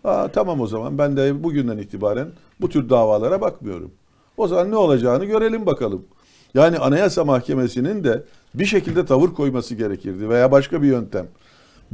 [0.03, 2.27] Aa, tamam o zaman ben de bugünden itibaren
[2.61, 3.91] bu tür davalara bakmıyorum.
[4.37, 6.05] O zaman ne olacağını görelim bakalım.
[6.53, 11.27] Yani Anayasa Mahkemesi'nin de bir şekilde tavır koyması gerekirdi veya başka bir yöntem.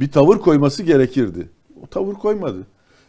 [0.00, 1.48] Bir tavır koyması gerekirdi.
[1.82, 2.58] O tavır koymadı.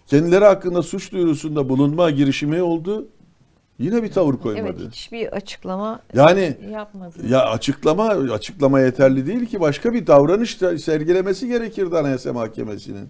[0.08, 3.08] Kendileri hakkında suç duyurusunda bulunma girişimi oldu.
[3.80, 4.78] Yine bir tavır koymadı.
[4.82, 7.14] evet hiçbir açıklama Yani yapmadı.
[7.30, 13.10] ya açıklama açıklama yeterli değil ki başka bir davranış da sergilemesi gerekirdi Anayasa Mahkemesi'nin.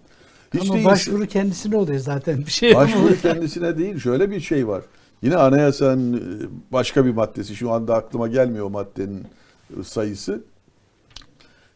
[0.53, 2.37] Hiç Ama değilse- başvuru kendisine oluyor zaten.
[2.37, 3.99] Bir şey Başvuru kendisine değil.
[3.99, 4.81] Şöyle bir şey var.
[5.25, 7.55] Yine anayasanın e, başka bir maddesi.
[7.55, 9.23] Şu anda aklıma gelmiyor o maddenin
[9.83, 10.43] sayısı.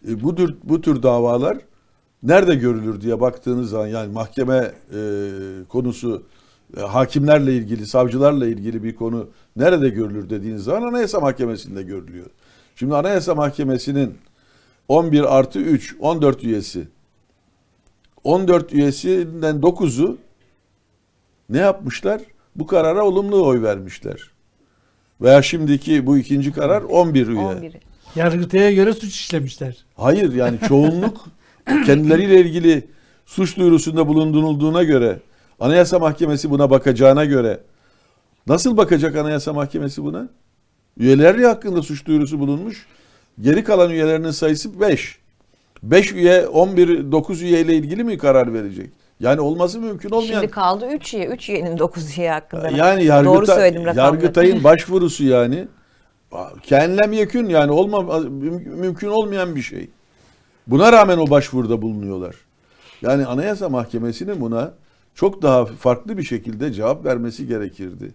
[0.08, 1.58] E, Bu tür, bu tür davalar
[2.24, 5.02] nerede görülür diye baktığınız zaman yani mahkeme e,
[5.70, 6.24] konusu
[6.78, 12.28] e, hakimlerle ilgili, savcılarla ilgili bir konu nerede görülür dediğiniz zaman Anayasa Mahkemesi'nde görülüyor.
[12.76, 14.18] Şimdi Anayasa Mahkemesi'nin
[14.88, 16.88] 11 artı 3, 14 üyesi
[18.24, 20.18] 14 üyesinden 9'u
[21.50, 22.22] ne yapmışlar?
[22.56, 24.32] Bu karara olumlu oy vermişler.
[25.22, 27.40] Veya şimdiki bu ikinci karar 11 üye.
[27.40, 27.80] 11'i.
[28.16, 29.86] Yargıtay'a göre suç işlemişler.
[29.96, 31.26] Hayır yani çoğunluk
[31.66, 32.88] kendileriyle ilgili
[33.26, 35.20] suç duyurusunda bulunduğuna göre
[35.60, 37.60] Anayasa Mahkemesi buna bakacağına göre
[38.48, 40.30] nasıl bakacak Anayasa Mahkemesi buna?
[40.98, 42.86] Üyeleri hakkında suç duyurusu bulunmuş.
[43.42, 45.18] Geri kalan üyelerinin sayısı 5.
[45.84, 48.90] 5 üye 11 9 üye ile ilgili mi karar verecek?
[49.20, 51.26] Yani olması mümkün olmayan Şimdi kaldı 3 üye.
[51.26, 52.70] 3 üyenin 9 üye hakkında.
[52.70, 54.16] yani Doğru Yargıtay, söyledim rakamları.
[54.16, 55.68] Yargıtay'ın başvurusu yani
[56.64, 59.90] kenlem yekün yani olma, müm- mümkün olmayan bir şey.
[60.68, 62.36] Buna rağmen o başvuruda bulunuyorlar.
[63.02, 64.74] Yani Anayasa Mahkemesi'nin buna
[65.16, 68.12] çok daha farklı bir şekilde cevap vermesi gerekirdi.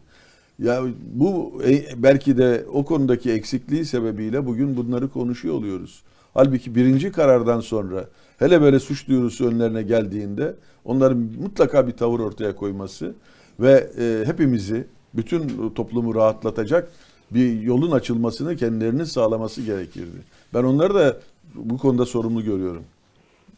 [0.58, 0.82] Ya
[1.14, 6.02] bu e, belki de o konudaki eksikliği sebebiyle bugün bunları konuşuyor oluyoruz.
[6.34, 8.04] Halbuki birinci karardan sonra
[8.38, 13.14] hele böyle suç duyurusu önlerine geldiğinde onların mutlaka bir tavır ortaya koyması
[13.60, 16.88] ve e, hepimizi bütün toplumu rahatlatacak
[17.30, 20.16] bir yolun açılmasını kendilerinin sağlaması gerekirdi.
[20.54, 21.16] Ben onları da
[21.54, 22.84] bu konuda sorumlu görüyorum.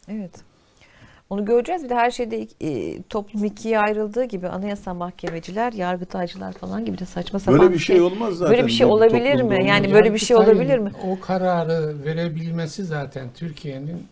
[0.09, 0.31] Evet.
[1.31, 1.85] Onu göreceğiz.
[1.85, 7.07] Bir de her şeyde e, toplum ikiye ayrıldığı gibi anayasa mahkemeciler, yargıtaycılar falan gibi de
[7.07, 8.55] saçma sapan Böyle bir şey olmaz zaten.
[8.55, 9.67] Böyle bir şey olabilir mi?
[9.67, 10.93] Yani böyle bir şey olabilir mi?
[11.07, 14.07] O kararı verebilmesi zaten Türkiye'nin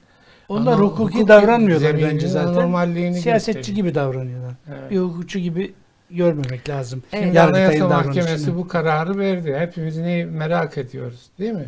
[0.49, 2.53] Onlar Ama hukuki, davranmıyorlar zemininin bence zaten.
[2.53, 3.77] anormalliğini Siyasetçi gösteriyor.
[3.87, 4.53] gibi davranıyorlar.
[4.69, 4.91] Evet.
[4.91, 5.73] Bir hukukçu gibi
[6.11, 7.03] görmemek lazım.
[7.13, 7.25] Evet.
[7.25, 8.57] Şimdi Yargıtay'ın Anayasa Mahkemesi davranışını.
[8.57, 9.55] bu kararı verdi.
[9.59, 11.67] Hepimiz neyi merak ediyoruz değil mi?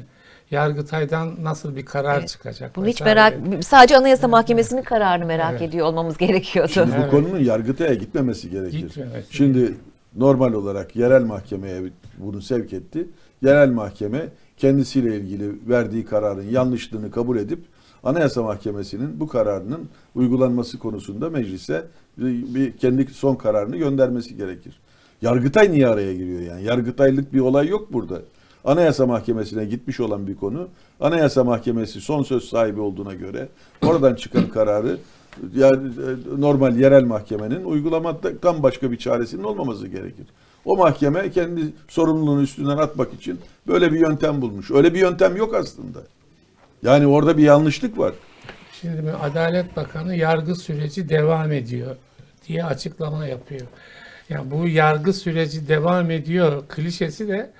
[0.50, 2.28] Yargıtay'dan nasıl bir karar Evet.
[2.28, 2.76] çıkacak?
[2.76, 3.36] Bunu hiç vesaire.
[3.40, 5.62] merak sadece Anayasa Mahkemesi'nin kararını merak Evet.
[5.62, 6.70] ediyor olmamız gerekiyordu.
[6.72, 7.10] Şimdi bu Evet.
[7.10, 8.78] konunun yargıtaya gitmemesi gerekir.
[8.78, 9.74] Gitmemesi Şimdi
[10.16, 11.82] normal olarak yerel mahkemeye
[12.18, 13.06] bunu sevk etti.
[13.42, 14.20] Yerel mahkeme
[14.56, 17.64] kendisiyle ilgili verdiği kararın yanlışlığını kabul edip
[18.06, 21.84] Anayasa Mahkemesi'nin bu kararının uygulanması konusunda meclise
[22.18, 24.80] bir, kendi son kararını göndermesi gerekir.
[25.22, 26.64] Yargıtay niye araya giriyor yani?
[26.64, 28.20] Yargıtaylık bir olay yok burada.
[28.64, 30.68] Anayasa Mahkemesi'ne gitmiş olan bir konu.
[31.00, 33.48] Anayasa Mahkemesi son söz sahibi olduğuna göre
[33.86, 34.98] oradan çıkan kararı
[35.54, 35.78] yani
[36.38, 40.26] normal yerel mahkemenin uygulamaktan başka bir çaresinin olmaması gerekir.
[40.64, 44.70] O mahkeme kendi sorumluluğunu üstünden atmak için böyle bir yöntem bulmuş.
[44.70, 45.98] Öyle bir yöntem yok aslında.
[46.82, 48.12] Yani orada bir yanlışlık var.
[48.80, 51.96] Şimdi Adalet Bakanı yargı süreci devam ediyor
[52.48, 53.66] diye açıklama yapıyor.
[54.28, 57.50] Yani bu yargı süreci devam ediyor klişesi de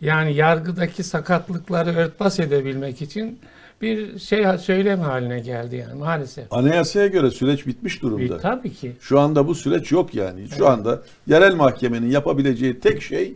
[0.00, 3.38] yani yargıdaki sakatlıkları örtbas edebilmek için
[3.82, 6.52] bir şey söylem haline geldi yani maalesef.
[6.52, 8.38] Anayasaya göre süreç bitmiş Bir, durumda.
[8.38, 8.92] tabii ki.
[9.00, 10.48] Şu anda bu süreç yok yani.
[10.48, 13.34] Şu anda yerel mahkemenin yapabileceği tek şey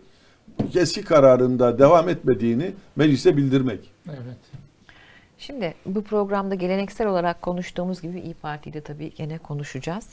[0.75, 3.81] eski kararında devam etmediğini meclise bildirmek.
[4.09, 4.64] Evet.
[5.39, 10.09] Şimdi bu programda geleneksel olarak konuştuğumuz gibi İyi Parti ile tabii gene konuşacağız.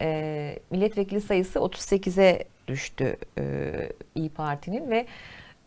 [0.00, 3.72] Ee, milletvekili sayısı 38'e düştü e,
[4.14, 5.06] İyi Parti'nin ve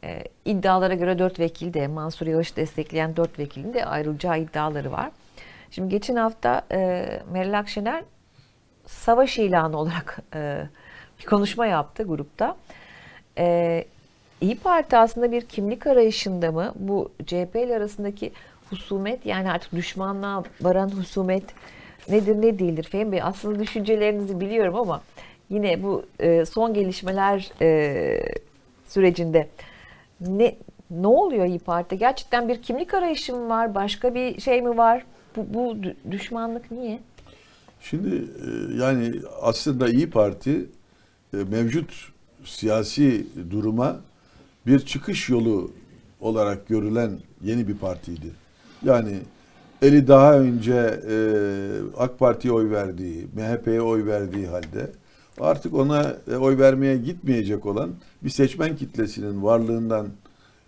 [0.04, 5.12] e, iddialara göre 4 vekil de Mansur Yavaş'ı destekleyen 4 vekilin de ayrılacağı iddiaları var.
[5.71, 8.04] Şimdi geçen hafta e, Meral Akşener
[8.86, 10.63] savaş ilanı olarak e,
[11.19, 12.56] bir konuşma yaptı grupta.
[13.38, 13.86] E,
[14.41, 16.73] İyi Parti aslında bir kimlik arayışında mı?
[16.75, 18.32] Bu CHP ile arasındaki
[18.69, 21.43] husumet yani artık düşmanlığa varan husumet
[22.10, 23.21] nedir ne değildir Fehmi Bey?
[23.23, 25.01] Aslında düşüncelerinizi biliyorum ama
[25.49, 28.19] yine bu e, son gelişmeler e,
[28.88, 29.47] sürecinde
[30.21, 30.55] ne
[30.91, 31.97] ne oluyor İyi Parti?
[31.97, 33.75] Gerçekten bir kimlik arayışı mı var?
[33.75, 35.05] Başka bir şey mi var?
[35.36, 36.99] Bu, bu dü- düşmanlık niye?
[37.82, 40.65] Şimdi e, yani aslında İyi Parti
[41.34, 42.12] e, mevcut
[42.45, 43.99] siyasi duruma
[44.67, 45.71] bir çıkış yolu
[46.21, 48.27] olarak görülen yeni bir partiydi.
[48.86, 49.15] Yani
[49.82, 51.15] eli daha önce e,
[51.98, 54.92] AK Parti'ye oy verdiği, MHP'ye oy verdiği halde
[55.39, 57.89] artık ona e, oy vermeye gitmeyecek olan
[58.24, 60.08] bir seçmen kitlesinin varlığından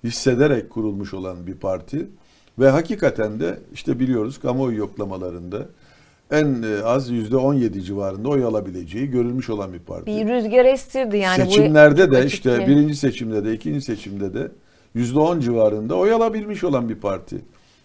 [0.03, 2.07] hissederek kurulmuş olan bir parti
[2.59, 5.67] ve hakikaten de işte biliyoruz kamuoyu yoklamalarında
[6.31, 10.05] en e, az yüzde 17 civarında oy alabileceği görülmüş olan bir parti.
[10.05, 11.45] Bir rüzgar estirdi yani.
[11.45, 12.67] bu Seçimlerde çok de işte ki.
[12.67, 14.51] birinci seçimde de ikinci seçimde de
[14.95, 17.37] yüzde on civarında oy alabilmiş olan bir parti.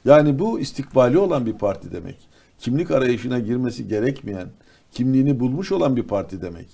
[0.06, 2.16] Yani bu istikbali olan bir parti demek.
[2.58, 4.48] Kimlik arayışına girmesi gerekmeyen,
[4.92, 6.66] kimliğini bulmuş olan bir parti demek.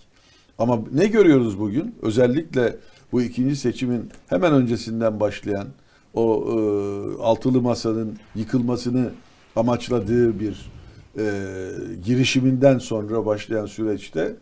[0.58, 1.94] Ama ne görüyoruz bugün?
[2.02, 2.76] Özellikle
[3.12, 5.66] bu ikinci seçimin hemen öncesinden başlayan
[6.14, 6.54] o e,
[7.22, 9.10] altılı masanın yıkılmasını
[9.56, 10.70] amaçladığı bir
[11.18, 11.24] e,
[12.04, 14.36] girişiminden sonra başlayan süreçte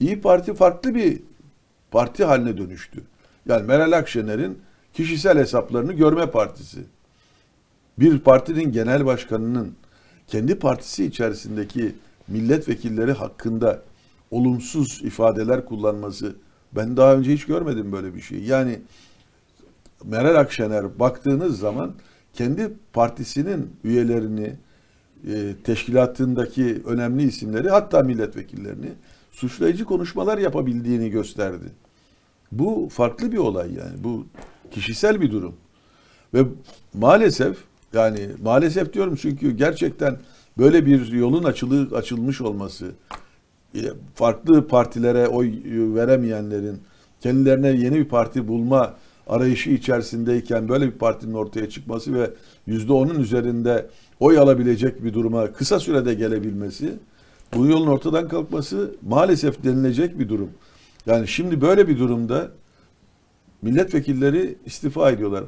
[0.00, 1.22] İyi Parti farklı bir
[1.90, 3.02] parti haline dönüştü.
[3.48, 4.58] Yani Meral Akşener'in
[4.92, 6.80] kişisel hesaplarını görme partisi.
[7.98, 9.74] Bir partinin genel başkanının
[10.26, 11.94] kendi partisi içerisindeki
[12.28, 13.82] milletvekilleri hakkında
[14.30, 16.36] olumsuz ifadeler kullanması
[16.72, 18.42] ben daha önce hiç görmedim böyle bir şey.
[18.42, 18.80] Yani
[20.04, 21.94] Meral Akşener baktığınız zaman
[22.32, 24.56] kendi partisinin üyelerini,
[25.26, 28.92] e, teşkilatındaki önemli isimleri hatta milletvekillerini
[29.32, 31.66] suçlayıcı konuşmalar yapabildiğini gösterdi.
[32.52, 34.04] Bu farklı bir olay yani.
[34.04, 34.26] Bu
[34.70, 35.54] kişisel bir durum.
[36.34, 36.44] Ve
[36.94, 37.56] maalesef
[37.96, 40.16] Yani maalesef diyorum çünkü gerçekten
[40.58, 42.90] böyle bir yolun açılı, açılmış olması,
[43.74, 43.80] e,
[44.14, 45.52] farklı partilere oy
[45.94, 46.78] veremeyenlerin
[47.20, 48.94] kendilerine yeni bir parti bulma
[49.26, 52.30] arayışı içerisindeyken böyle bir partinin ortaya çıkması ve
[52.66, 53.86] yüzde onun üzerinde
[54.20, 56.92] oy alabilecek bir duruma kısa sürede gelebilmesi,
[57.54, 60.50] bu yolun ortadan kalkması maalesef denilecek bir durum.
[61.06, 62.50] Yani şimdi böyle bir durumda
[63.62, 65.44] milletvekilleri istifa ediyorlar.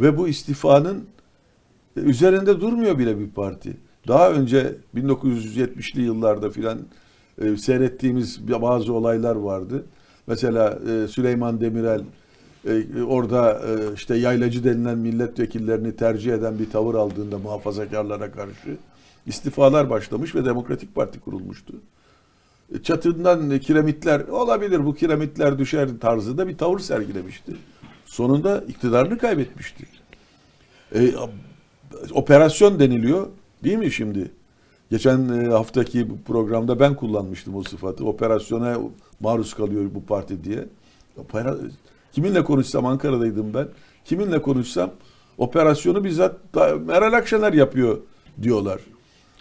[0.00, 1.04] Ve bu istifanın
[1.96, 3.76] üzerinde durmuyor bile bir parti.
[4.08, 6.78] Daha önce 1970'li yıllarda filan
[7.40, 9.84] e, seyrettiğimiz bazı olaylar vardı.
[10.26, 12.00] Mesela e, Süleyman Demirel
[12.68, 18.76] e, orada e, işte yaylacı denilen milletvekillerini tercih eden bir tavır aldığında muhafazakarlara karşı
[19.26, 21.74] istifalar başlamış ve Demokratik Parti kurulmuştu.
[22.74, 27.52] E, Çatından kiremitler olabilir bu kiremitler düşer tarzında bir tavır sergilemişti.
[28.06, 29.84] Sonunda iktidarını kaybetmişti.
[30.94, 31.12] E,
[32.12, 33.26] operasyon deniliyor
[33.64, 34.30] değil mi şimdi?
[34.90, 38.04] Geçen e, haftaki programda ben kullanmıştım o sıfatı.
[38.04, 38.78] Operasyona
[39.20, 40.64] maruz kalıyor bu parti diye.
[42.12, 43.68] Kiminle konuşsam Ankara'daydım ben.
[44.04, 44.90] Kiminle konuşsam
[45.38, 46.36] operasyonu bizzat
[46.86, 47.98] Meral Akşener yapıyor
[48.42, 48.80] diyorlar.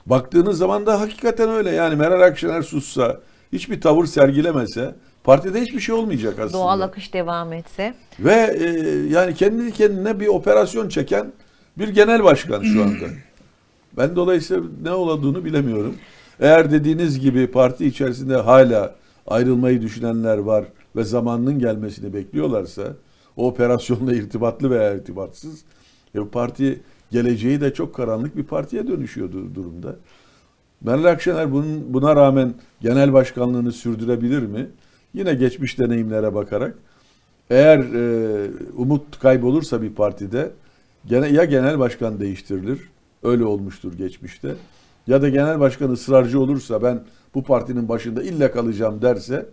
[0.06, 1.70] Baktığınız zaman da hakikaten öyle.
[1.70, 3.20] Yani Meral Akşener sussa,
[3.54, 6.64] hiçbir tavır sergilemese partide hiçbir şey olmayacak aslında.
[6.64, 7.94] Doğal akış devam etse.
[8.20, 8.66] Ve e,
[9.14, 11.32] yani kendi kendine bir operasyon çeken
[11.80, 13.06] bir genel başkan şu anda.
[13.98, 15.96] Ben dolayısıyla ne olduğunu bilemiyorum.
[16.40, 18.96] Eğer dediğiniz gibi parti içerisinde hala
[19.28, 20.66] ayrılmayı düşünenler var
[20.96, 22.84] ve zamanının gelmesini bekliyorlarsa
[23.38, 25.64] o operasyonla irtibatlı veya irtibatsız
[26.16, 29.96] e, parti geleceği de çok karanlık bir partiye dönüşüyor du- durumda.
[30.82, 34.68] Meral Akşener bunun, buna rağmen genel başkanlığını sürdürebilir mi?
[35.14, 36.76] Yine geçmiş deneyimlere bakarak
[37.50, 40.52] eğer e, umut kaybolursa bir partide
[41.06, 42.90] gene, ya genel başkan değiştirilir.
[43.24, 44.56] Öyle olmuştur geçmişte.
[45.08, 47.04] Ya da genel başkan ısrarcı olursa ben
[47.36, 49.46] bu partinin başında illa kalacağım derse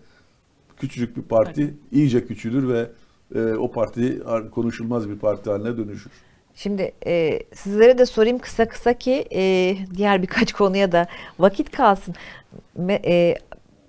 [0.76, 2.86] küçücük bir parti iyice küçülür ve
[3.34, 6.12] e, o parti ar- konuşulmaz bir parti haline dönüşür.
[6.54, 11.06] Şimdi e, sizlere de sorayım kısa kısa ki e, diğer birkaç konuya da
[11.38, 12.14] vakit kalsın.
[12.76, 13.34] Me, e,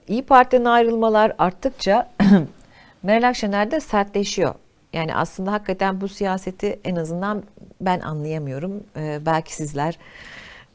[0.07, 2.11] İyi Parti'den ayrılmalar arttıkça
[3.03, 4.55] Meral Akşener de sertleşiyor.
[4.93, 7.43] Yani aslında hakikaten bu siyaseti en azından
[7.81, 8.83] ben anlayamıyorum.
[8.97, 9.97] E, belki sizler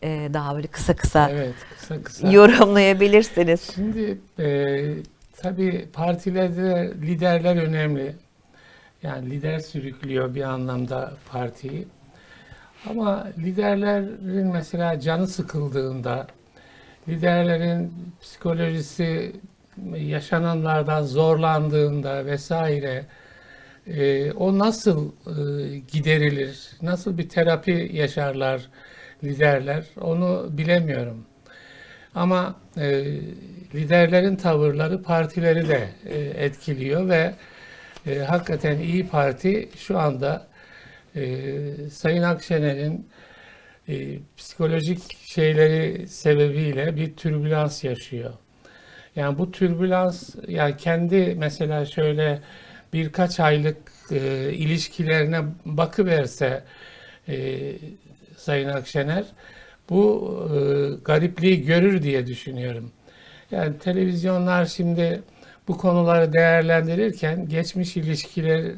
[0.02, 2.30] e, daha böyle kısa kısa Evet, kısa kısa.
[2.30, 3.70] yorumlayabilirsiniz.
[3.74, 4.94] Şimdi e,
[5.36, 8.16] tabii partilerde liderler önemli.
[9.02, 11.88] Yani lider sürüklüyor bir anlamda partiyi.
[12.90, 16.26] Ama liderlerin mesela canı sıkıldığında,
[17.08, 19.32] liderlerin psikolojisi
[19.96, 23.06] yaşananlardan zorlandığında vesaire
[23.86, 28.68] e, o nasıl e, giderilir, nasıl bir terapi yaşarlar
[29.24, 31.24] liderler onu bilemiyorum.
[32.14, 33.04] Ama e,
[33.74, 37.34] liderlerin tavırları partileri de e, etkiliyor ve
[38.06, 40.46] e, hakikaten İyi Parti şu anda
[41.16, 41.44] e,
[41.92, 43.08] Sayın Akşener'in
[43.88, 48.32] e, psikolojik şeyleri sebebiyle bir türbülans yaşıyor.
[49.16, 52.40] Yani bu türbülans yani kendi mesela şöyle
[52.92, 53.76] birkaç aylık
[54.10, 56.64] e, ilişkilerine bakıverse
[57.28, 57.58] e,
[58.36, 59.24] Sayın Akşener
[59.90, 60.56] bu e,
[61.04, 62.92] garipliği görür diye düşünüyorum.
[63.50, 65.22] Yani televizyonlar şimdi
[65.68, 68.74] bu konuları değerlendirirken geçmiş ilişkilere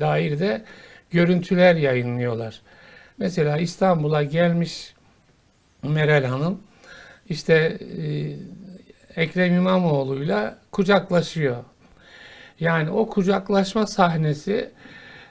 [0.00, 0.62] dair de
[1.10, 2.62] görüntüler yayınlıyorlar.
[3.18, 4.94] Mesela İstanbul'a gelmiş
[5.82, 6.60] Meral Hanım
[7.28, 7.78] işte
[9.16, 11.64] e, Ekrem İmamoğlu'yla kucaklaşıyor.
[12.60, 14.70] Yani o kucaklaşma sahnesi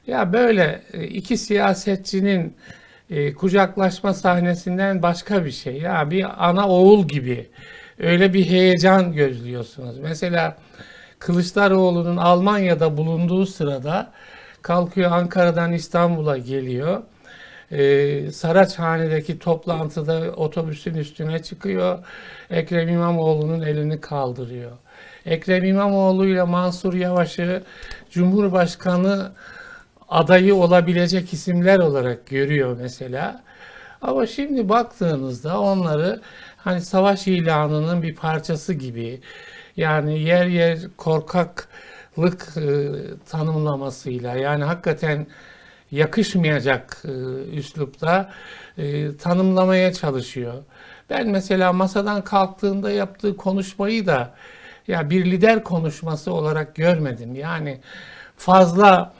[0.07, 2.55] ya böyle e, iki siyasetçinin
[3.09, 5.77] e, kucaklaşma sahnesinden başka bir şey.
[5.77, 7.49] Ya bir ana oğul gibi
[7.99, 9.99] öyle bir heyecan gözlüyorsunuz.
[9.99, 10.57] Mesela
[11.19, 14.11] Kılıçdaroğlu'nun Almanya'da bulunduğu sırada
[14.61, 17.03] kalkıyor Ankara'dan İstanbul'a geliyor.
[17.71, 21.99] Ee, Saraçhane'deki toplantıda otobüsün üstüne çıkıyor.
[22.49, 24.71] Ekrem İmamoğlu'nun elini kaldırıyor.
[25.25, 27.63] Ekrem İmamoğlu ile Mansur Yavaş'ı
[28.11, 29.31] Cumhurbaşkanı
[30.09, 33.43] adayı olabilecek isimler olarak görüyor mesela.
[34.01, 36.21] Ama şimdi baktığınızda onları
[36.57, 39.21] hani savaş ilanının bir parçası gibi
[39.77, 42.89] yani yer yer korkaklık e,
[43.29, 45.27] tanımlamasıyla yani hakikaten
[45.91, 47.11] yakışmayacak e,
[47.57, 48.31] üslupta
[48.77, 50.53] e, tanımlamaya çalışıyor.
[51.09, 54.33] Ben mesela masadan kalktığında yaptığı konuşmayı da
[54.89, 57.35] ya bir lider konuşması olarak görmedim.
[57.35, 57.79] Yani
[58.37, 59.13] fazla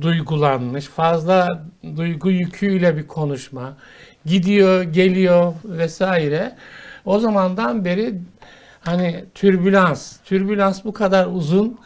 [0.00, 1.64] duygulanmış, fazla
[1.96, 3.76] duygu yüküyle bir konuşma,
[4.26, 6.56] gidiyor, geliyor vesaire.
[7.04, 8.14] O zamandan beri
[8.80, 11.78] hani türbülans, türbülans bu kadar uzun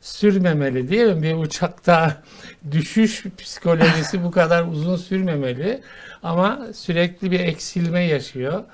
[0.00, 1.22] sürmemeli değil mi?
[1.22, 2.16] Bir uçakta
[2.70, 5.80] düşüş psikolojisi bu kadar uzun sürmemeli
[6.22, 8.64] ama sürekli bir eksilme yaşıyor.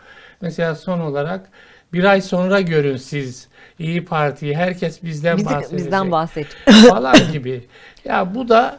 [0.41, 1.51] Mesela son olarak
[1.93, 6.47] bir ay sonra görün siz İyi Parti'yi herkes bizden Bizi- bahsedecek bizden bahset.
[6.89, 7.65] falan gibi.
[8.05, 8.79] Ya bu da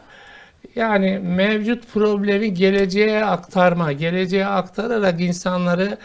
[0.74, 5.98] yani mevcut problemi geleceğe aktarma, geleceğe aktararak insanları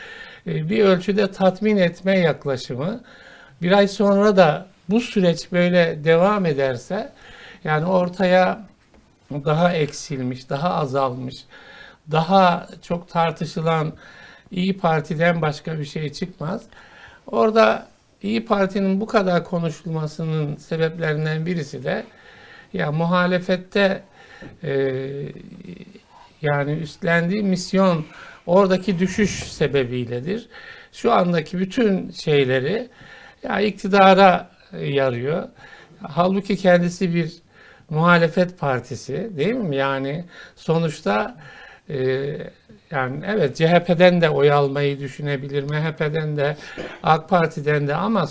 [0.47, 3.04] e, bir ölçüde tatmin etme yaklaşımı.
[3.62, 7.12] Bir ay sonra da bu süreç böyle devam ederse
[7.64, 8.66] yani ortaya
[9.32, 11.36] daha eksilmiş, daha azalmış,
[12.12, 13.93] daha çok tartışılan
[14.51, 16.62] İyi Parti'den başka bir şey çıkmaz.
[17.28, 17.88] Orada
[18.21, 22.03] İyi Parti'nin bu kadar konuşulmasının sebeplerinden birisi de
[22.74, 24.03] ya muhalefette
[24.63, 24.74] e,
[26.41, 28.05] yani üstlendiği misyon
[28.45, 30.49] oradaki düşüş sebebiyledir.
[30.91, 32.89] Şu andaki bütün şeyleri
[33.43, 34.51] ya iktidara
[34.82, 35.49] yarıyor.
[36.01, 37.34] Halbuki kendisi bir
[37.89, 39.76] muhalefet partisi değil mi?
[39.76, 41.38] Yani sonuçta
[41.89, 41.97] e,
[42.93, 46.57] yani evet CHP'den de oy almayı düşünebilir, MHP'den de
[47.03, 48.27] AK Parti'den de ama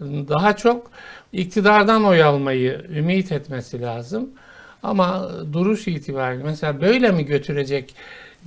[0.00, 0.90] daha çok
[1.32, 4.30] iktidardan oy almayı ümit etmesi lazım.
[4.82, 7.94] Ama duruş itibariyle mesela böyle mi götürecek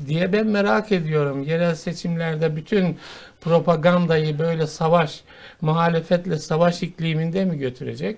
[0.08, 1.44] diye ben merak ediyorum.
[1.44, 2.98] Yerel seçimlerde bütün
[3.42, 5.24] propagandayı böyle savaş,
[5.62, 8.18] muhalefetle savaş ikliminde mi götürecek?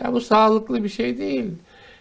[0.00, 1.50] Ya bu sağlıklı bir şey değil.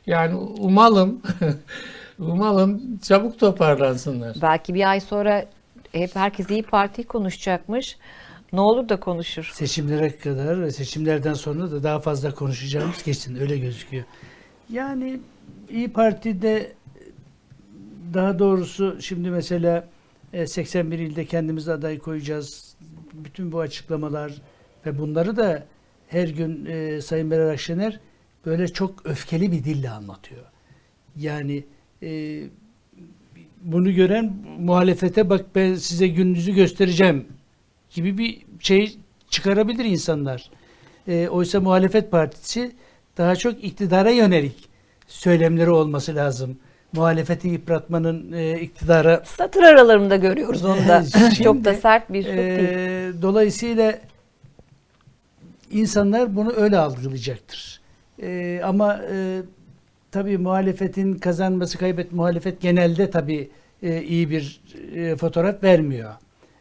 [0.07, 1.21] Yani umalım
[2.20, 4.38] umalım çabuk toparlansınlar.
[4.41, 5.45] Belki bir ay sonra
[5.91, 7.97] hep herkes iyi Parti'yi konuşacakmış.
[8.53, 9.51] Ne olur da konuşur.
[9.53, 14.03] Seçimlere kadar ve seçimlerden sonra da daha fazla konuşacağımız kesin öyle gözüküyor.
[14.70, 15.20] Yani
[15.70, 16.74] İyi Parti'de
[18.13, 19.88] daha doğrusu şimdi mesela
[20.34, 22.76] e, 81 ilde kendimiz aday koyacağız.
[23.13, 24.34] Bütün bu açıklamalar
[24.86, 25.66] ve bunları da
[26.07, 27.99] her gün e, Sayın Meral Akşener
[28.45, 30.43] böyle çok öfkeli bir dille anlatıyor.
[31.16, 31.63] Yani
[32.06, 32.41] e,
[33.62, 37.26] bunu gören muhalefete bak ben size gününüzü göstereceğim
[37.89, 38.97] gibi bir şey
[39.30, 40.49] çıkarabilir insanlar.
[41.08, 42.72] E, oysa muhalefet partisi
[43.18, 44.70] daha çok iktidara yönelik
[45.08, 46.58] söylemleri olması lazım.
[46.93, 51.03] Muhalefeti yıpratmanın e, iktidara Satır aralarında görüyoruz onu da.
[51.20, 52.60] Şimdi, Çok da sert bir üslup değil.
[52.60, 53.99] e, dolayısıyla
[55.72, 57.82] insanlar bunu öyle algılayacaktır.
[58.22, 59.41] E, ama e,
[60.16, 63.49] tabii muhalefetin kazanması kaybet muhalefet genelde tabii
[63.84, 64.61] e, iyi bir
[64.95, 66.13] e, fotoğraf vermiyor.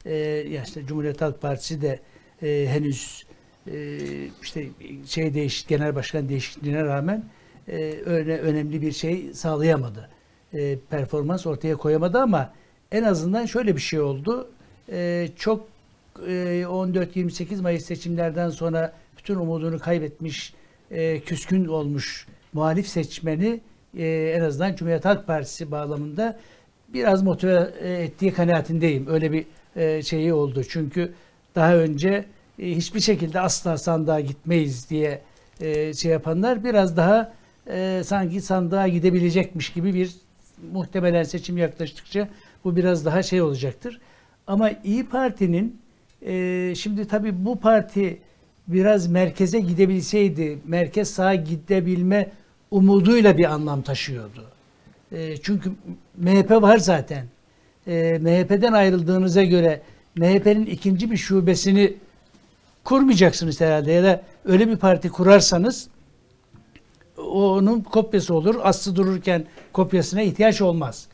[0.04, 0.14] E,
[0.48, 2.00] ya işte Cumhuriyet Halk Partisi de
[2.42, 3.24] e, henüz
[3.72, 3.98] e,
[4.42, 4.66] işte
[5.06, 7.24] şey değiş genel başkan değişikliğine rağmen
[7.68, 10.10] e, öyle önemli bir şey sağlayamadı.
[10.54, 12.52] E, performans ortaya koyamadı ama
[12.92, 14.50] en azından şöyle bir şey oldu.
[14.92, 15.68] E, çok
[16.26, 20.54] e, 14-28 Mayıs seçimlerden sonra bütün umudunu kaybetmiş,
[20.90, 23.60] e, küskün olmuş muhalif seçmeni
[23.96, 26.38] e, en azından Cumhuriyet Halk Partisi bağlamında
[26.88, 29.06] biraz motive e, ettiği kanaatindeyim.
[29.08, 29.46] Öyle bir
[29.76, 30.62] e, şeyi oldu.
[30.68, 31.12] Çünkü
[31.54, 32.24] daha önce
[32.58, 35.20] e, hiçbir şekilde asla sandığa gitmeyiz diye
[35.60, 37.32] e, şey yapanlar biraz daha
[37.70, 40.14] e, sanki sandığa gidebilecekmiş gibi bir
[40.72, 42.28] muhtemelen seçim yaklaştıkça
[42.64, 44.00] bu biraz daha şey olacaktır.
[44.46, 45.80] Ama İyi Parti'nin
[46.26, 48.18] e, şimdi tabii bu parti
[48.68, 52.30] biraz merkeze gidebilseydi, merkez sağa gidebilme
[52.74, 54.44] umuduyla bir anlam taşıyordu.
[55.12, 55.72] E, çünkü
[56.16, 57.26] MHP var zaten.
[57.86, 59.82] E, MHP'den ayrıldığınıza göre
[60.16, 61.94] MHP'nin ikinci bir şubesini
[62.84, 65.88] kurmayacaksınız herhalde ya da öyle bir parti kurarsanız
[67.18, 68.56] onun kopyası olur.
[68.62, 71.06] Aslı dururken kopyasına ihtiyaç olmaz.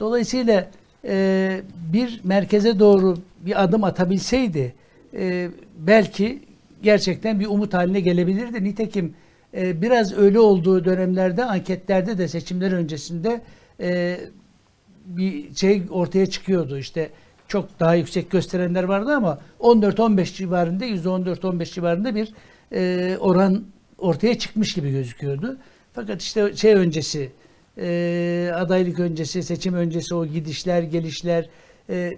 [0.00, 0.70] Dolayısıyla
[1.04, 1.60] e,
[1.92, 4.74] bir merkeze doğru bir adım atabilseydi
[5.14, 5.48] e,
[5.78, 6.42] belki
[6.82, 8.64] gerçekten bir umut haline gelebilirdi.
[8.64, 9.14] Nitekim
[9.56, 13.40] e, biraz öyle olduğu dönemlerde anketlerde de seçimler öncesinde
[13.80, 14.20] e,
[15.06, 16.78] bir şey ortaya çıkıyordu.
[16.78, 17.10] İşte
[17.48, 22.32] çok daha yüksek gösterenler vardı ama 14-15 civarında %14-15 civarında bir
[22.72, 23.64] e, oran
[23.98, 25.56] ortaya çıkmış gibi gözüküyordu.
[25.92, 27.30] Fakat işte şey öncesi
[27.78, 31.48] e, adaylık öncesi, seçim öncesi o gidişler, gelişler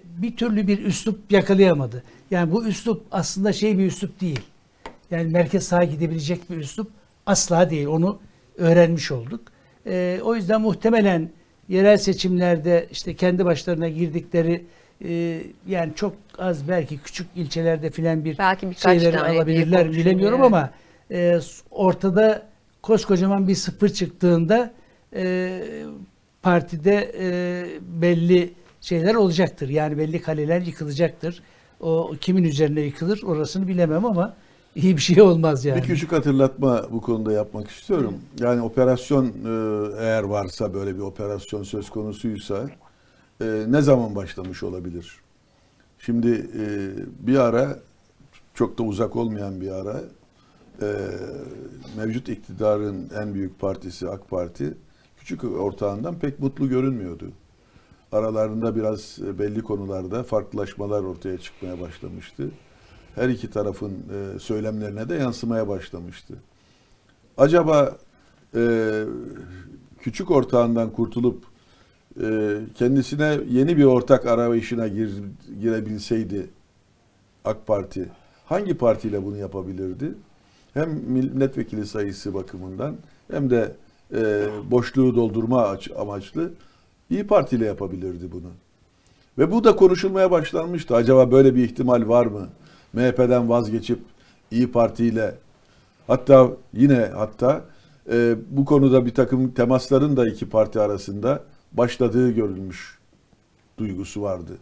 [0.05, 2.03] bir türlü bir üslup yakalayamadı.
[2.30, 4.41] Yani bu üslup aslında şey bir üslup değil.
[5.11, 6.91] Yani merkez sağa gidebilecek bir üslup
[7.27, 7.87] asla değil.
[7.87, 8.18] Onu
[8.59, 9.41] öğrenmiş olduk.
[9.87, 11.31] E, o yüzden muhtemelen
[11.68, 14.64] yerel seçimlerde işte kendi başlarına girdikleri
[15.05, 20.70] e, yani çok az belki küçük ilçelerde filan bir Belki şeyleri alabilirler bilemiyorum ama
[21.11, 21.39] e,
[21.70, 22.43] ortada
[22.83, 24.72] koskocaman bir sıfır çıktığında
[25.16, 25.62] e,
[26.43, 29.68] partide e, belli şeyler olacaktır.
[29.68, 31.43] Yani belli kaleler yıkılacaktır.
[31.81, 34.37] O kimin üzerine yıkılır orasını bilemem ama
[34.77, 35.83] iyi bir şey olmaz yani.
[35.83, 38.14] Bir küçük hatırlatma bu konuda yapmak istiyorum.
[38.39, 39.31] Yani operasyon e,
[39.99, 42.70] eğer varsa böyle bir operasyon söz konusuysa
[43.41, 45.20] e, ne zaman başlamış olabilir?
[45.99, 46.66] Şimdi e,
[47.27, 47.79] bir ara
[48.55, 50.01] çok da uzak olmayan bir ara
[51.97, 54.74] mevcut iktidarın en büyük partisi AK Parti
[55.18, 57.24] küçük ortağından pek mutlu görünmüyordu.
[58.12, 62.51] Aralarında biraz belli konularda farklılaşmalar ortaya çıkmaya başlamıştı.
[63.17, 66.35] Her iki tarafın e, söylemlerine de yansımaya başlamıştı.
[67.39, 67.97] Acaba
[68.55, 69.03] e,
[70.01, 71.45] küçük ortağından kurtulup
[72.23, 75.11] e, kendisine yeni bir ortak arayışına gir,
[75.61, 76.47] girebilseydi
[77.45, 78.09] AK Parti
[78.47, 80.14] hangi partiyle bunu yapabilirdi?
[80.75, 82.97] Hem milletvekili sayısı bakımından
[83.31, 83.73] hem de
[84.14, 86.53] e, boşluğu doldurma aç- amaçlı
[87.11, 88.51] İyi Parti ile yapabilirdi bunu.
[89.39, 90.95] Ve bu da konuşulmaya başlanmıştı.
[90.95, 92.49] Acaba böyle bir ihtimal var mı?
[92.97, 93.99] MHP'den vazgeçip
[94.51, 95.35] İyi Parti ile
[96.07, 97.65] hatta yine hatta
[98.13, 101.43] e, bu konuda bir takım temasların da iki parti arasında
[101.73, 102.99] başladığı görülmüş
[103.79, 104.53] duygusu vardı.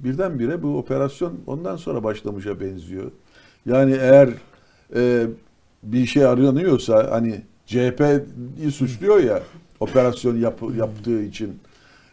[0.00, 3.10] Birdenbire bu operasyon ondan sonra başlamışa benziyor.
[3.66, 4.28] Yani eğer
[4.94, 5.26] e,
[5.82, 9.42] bir şey aranıyorsa hani CHP'yi suçluyor ya
[9.80, 11.58] operasyon yap, yaptığı için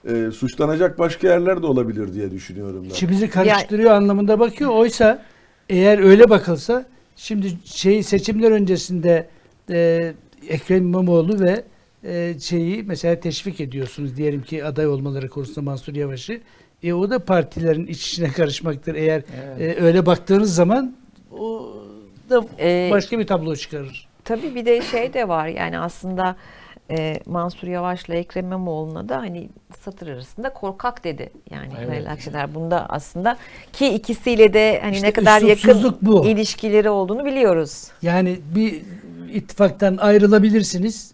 [0.06, 2.90] e, suçlanacak başka yerler de olabilir diye düşünüyorum ben.
[2.90, 4.72] İçimizi karıştırıyor anlamında bakıyor.
[4.72, 5.24] Oysa
[5.70, 6.86] eğer öyle bakılsa
[7.16, 9.28] şimdi şey seçimler öncesinde
[9.70, 10.14] e,
[10.50, 11.64] Ekrem İmamoğlu ve
[12.04, 16.40] e, şeyi mesela teşvik ediyorsunuz diyelim ki aday olmaları konusunda Mansur Yavaş'ı.
[16.84, 18.96] E, o da partilerin iç içine karışmaktır.
[18.96, 19.24] Eğer
[19.58, 19.78] Evet.
[19.78, 20.96] e, öyle baktığınız zaman
[21.40, 21.74] o
[22.30, 24.08] da Ee, başka bir tablo çıkarır.
[24.24, 26.36] Tabii bir de şey de var yani aslında
[26.92, 29.50] e, Mansur Yavaş'la Ekrem İmamoğlu'na da hani
[29.84, 31.32] satır arasında korkak dedi.
[31.52, 31.90] Yani Evet.
[31.90, 33.38] Meral Akşener bunda aslında
[33.74, 36.26] ki ikisiyle de hani İşte ne kadar yakın bu.
[36.26, 37.88] ilişkileri olduğunu biliyoruz.
[38.02, 38.82] Yani bir
[39.34, 41.14] ittifaktan ayrılabilirsiniz.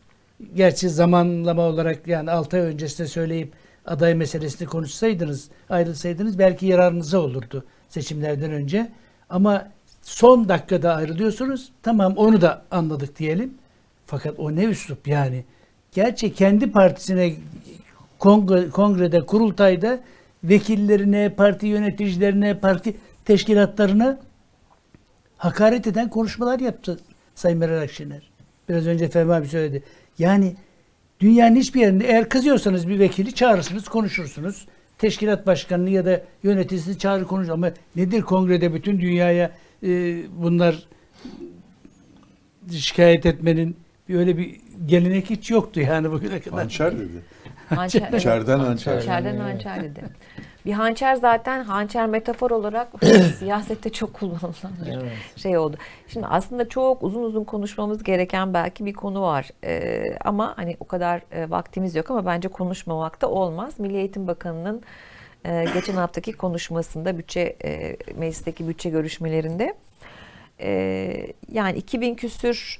[0.56, 3.54] Gerçi zamanlama olarak yani 6 ay öncesinde söyleyip
[3.86, 8.92] aday meselesini konuşsaydınız, ayrılsaydınız belki yararınıza olurdu seçimlerden önce.
[9.30, 9.68] Ama
[10.02, 11.70] son dakikada ayrılıyorsunuz.
[11.84, 13.54] Tamam onu da anladık diyelim.
[14.06, 15.46] Fakat o ne üslup yani.
[15.92, 17.34] Gerçi kendi partisine
[18.20, 20.00] kongre, kongrede, kurultayda
[20.44, 24.20] vekillerine, parti yöneticilerine, parti teşkilatlarına
[25.38, 27.00] hakaret eden konuşmalar yaptı
[27.36, 28.32] Sayın Meral Akşener.
[28.70, 29.84] Biraz önce Fehmi abi söyledi.
[30.20, 30.56] Yani
[31.20, 34.68] dünyanın hiçbir yerinde eğer kızıyorsanız bir vekili çağırırsınız, konuşursunuz.
[34.98, 37.52] Teşkilat başkanını ya da yöneticisini çağırır konuşur.
[37.52, 39.52] Ama nedir kongrede bütün dünyaya
[39.84, 39.89] e,
[40.44, 40.88] bunlar
[42.72, 43.76] şikayet etmenin
[44.18, 46.59] öyle bir gelenek hiç yoktu yani bugüne kadar.
[46.59, 47.22] Hançer dedi.
[47.70, 48.91] Hançer, İçeriden Hançer.
[48.91, 49.01] hançer.
[49.01, 49.41] İçeriden Evet.
[49.41, 50.01] hançer dedi.
[50.66, 52.88] Bir hançer zaten hançer metafor olarak
[53.39, 55.12] siyasette çok kullanılan bir Evet.
[55.36, 55.78] şey oldu.
[56.07, 59.49] Şimdi aslında çok uzun uzun konuşmamız gereken belki bir konu var.
[59.64, 63.80] Ee, ama hani o kadar e, vaktimiz yok ama bence konuşmamak da olmaz.
[63.80, 64.82] Milli Eğitim Bakanı'nın
[65.45, 69.76] e, geçen haftaki konuşmasında bütçe e, meclisteki bütçe görüşmelerinde
[70.59, 70.72] e,
[71.51, 72.80] yani 2000 küsür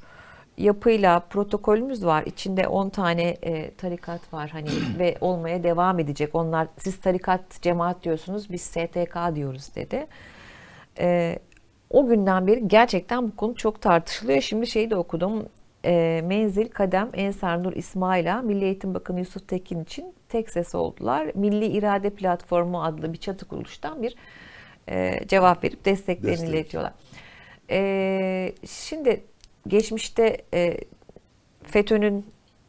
[0.62, 2.24] yapıyla protokolümüz var.
[2.26, 6.36] İçinde 10 tane e, tarikat var hani ve olmaya devam edecek.
[6.36, 10.08] Onlar siz tarikat cemaat diyorsunuz biz STK diyoruz dedi.
[11.00, 11.40] E,
[11.90, 14.42] o günden beri gerçekten bu konu çok tartışılıyor.
[14.42, 15.46] Şimdi şeyi de okudum.
[15.86, 21.32] E, Menzil, Kadem, Ensar Nur İsmail'a Milli Eğitim Bakanı Yusuf Tekin için tek ses oldular.
[21.36, 24.16] Milli İrade Platformu adlı bir çatı kuruluştan bir
[24.90, 26.50] e, cevap verip desteklerini Destek.
[26.50, 26.94] iletiyorlar.
[27.70, 29.24] E, şimdi
[29.68, 30.78] geçmişte e,
[31.64, 32.26] FETÖ'nün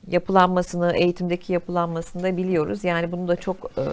[0.09, 2.85] yapılanmasını, eğitimdeki yapılanmasını da biliyoruz.
[2.85, 3.85] Yani bunu da çok e,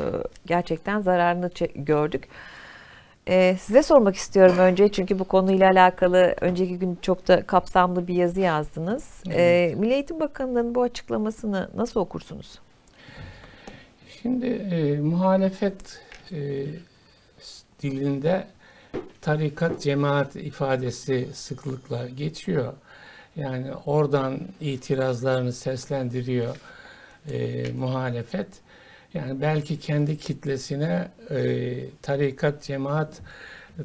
[0.46, 2.28] gerçekten zararını gördük.
[3.28, 8.14] E, size sormak istiyorum önce çünkü bu konuyla alakalı önceki gün çok da kapsamlı bir
[8.14, 9.24] yazı yazdınız.
[9.32, 12.60] E, Milli Eğitim Bakanı'nın bu açıklamasını nasıl okursunuz?
[14.22, 16.66] Şimdi e, muhalefet e,
[17.82, 18.48] dilinde
[19.22, 22.74] tarikat cemaat ifadesi sıklıkla geçiyor.
[23.40, 26.56] Yani oradan itirazlarını seslendiriyor
[27.32, 28.48] e, muhalefet.
[29.14, 33.22] Yani belki kendi kitlesine e, tarikat cemaat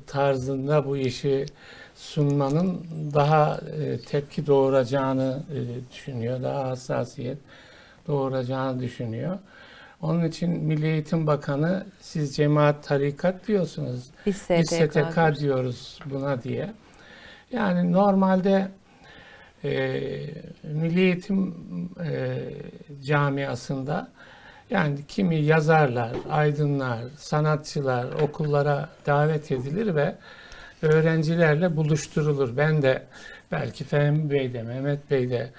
[0.07, 1.47] tarzında bu işi
[1.95, 6.43] sunmanın daha e, tepki doğuracağını e, düşünüyor.
[6.43, 7.39] Daha hassasiyet
[8.07, 9.39] doğuracağını düşünüyor.
[10.03, 14.05] Onun için Milli Eğitim Bakanı siz cemaat tarikat diyorsunuz.
[14.27, 15.41] Biz STK, Biz STK diyoruz.
[15.41, 16.73] diyoruz buna diye.
[17.53, 18.69] Yani normalde
[19.65, 20.21] e,
[20.63, 21.55] Milli Eğitim
[22.05, 22.39] e,
[23.05, 24.09] camiasında
[24.71, 30.15] yani kimi yazarlar, aydınlar, sanatçılar okullara davet edilir ve
[30.83, 32.57] öğrencilerle buluşturulur.
[32.57, 33.03] Ben de
[33.53, 35.51] belki Fehmi Bey de Mehmet Bey de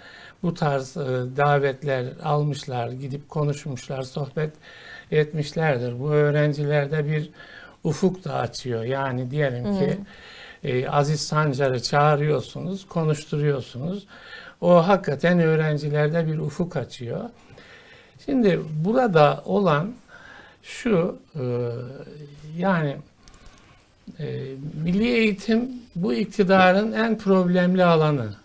[0.43, 1.01] bu tarz e,
[1.38, 4.53] davetler almışlar, gidip konuşmuşlar, sohbet
[5.12, 5.99] etmişlerdir.
[5.99, 7.30] Bu öğrencilerde bir
[7.84, 8.84] ufuk da açıyor.
[8.84, 9.97] Yani diyelim ki
[10.66, 14.07] e, Aziz Sancar'ı çağırıyorsunuz, konuşturuyorsunuz.
[14.61, 17.30] O hakikaten öğrencilerde bir ufuk açıyor.
[18.26, 19.93] Şimdi burada olan
[20.63, 21.43] şu e,
[22.57, 22.97] yani
[24.20, 24.26] e,
[24.84, 28.36] milli eğitim bu iktidarın en problemli alanı.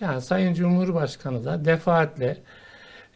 [0.00, 2.36] Yani Sayın Cumhurbaşkanı da defaatle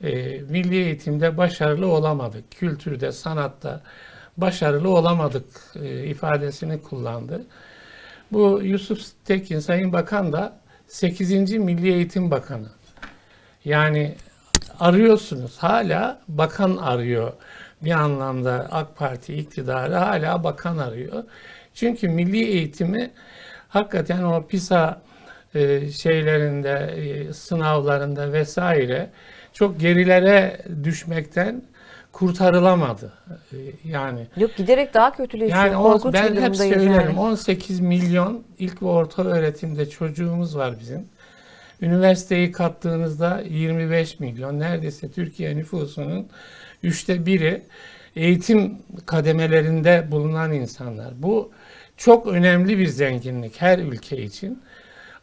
[0.02, 2.50] e, milli eğitimde başarılı olamadık.
[2.50, 3.80] Kültürde, sanatta
[4.36, 5.46] başarılı olamadık
[5.82, 7.42] e, ifadesini kullandı.
[8.32, 11.52] Bu Yusuf Tekin Sayın Bakan da 8.
[11.52, 12.68] Milli Eğitim Bakanı.
[13.64, 14.14] Yani
[14.80, 17.32] arıyorsunuz hala bakan arıyor.
[17.82, 21.24] Bir anlamda AK Parti iktidarı hala bakan arıyor.
[21.74, 23.10] Çünkü milli eğitimi
[23.68, 25.02] hakikaten o PISA
[25.54, 29.10] e, şeylerinde, e, sınavlarında vesaire
[29.52, 31.62] çok gerilere düşmekten
[32.12, 33.12] kurtarılamadı.
[33.52, 33.56] E,
[33.88, 35.64] Yani Yok giderek daha kötüleşiyor.
[35.64, 37.18] yani o, Korkunç ben hep söylerim yani.
[37.18, 41.04] 18 milyon ilk ve orta öğretimde çocuğumuz var bizim.
[41.82, 46.26] Üniversiteyi kattığınızda 25 milyon neredeyse Türkiye nüfusunun
[46.82, 47.62] üçte biri
[48.16, 51.08] eğitim kademelerinde bulunan insanlar.
[51.16, 51.50] Bu
[51.96, 54.62] çok önemli bir zenginlik her ülke için.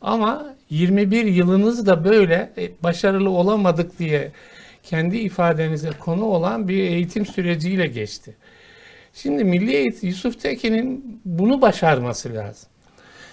[0.02, 4.32] Ama 21 yılınız da böyle e, başarılı olamadık diye
[4.90, 8.36] kendi ifadenize konu olan bir eğitim süreciyle geçti.
[9.14, 12.70] Şimdi Milli Eğitim Yusuf Tekin'in bunu başarması lazım.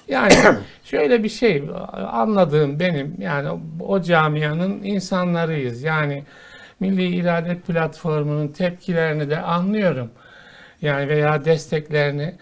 [0.09, 0.34] Yani
[0.84, 1.62] şöyle bir şey
[1.94, 5.82] anladığım benim yani o, camianın insanlarıyız.
[5.82, 6.24] Yani
[6.80, 10.11] Milli İrade Platformu'nun tepkilerini de anlıyorum.
[10.82, 12.34] Yani veya desteklerini.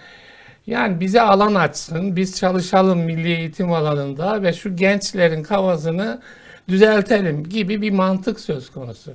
[0.66, 6.20] Yani bize alan açsın, biz çalışalım milli eğitim alanında ve şu gençlerin kafasını
[6.68, 9.12] düzeltelim gibi bir mantık söz konusu.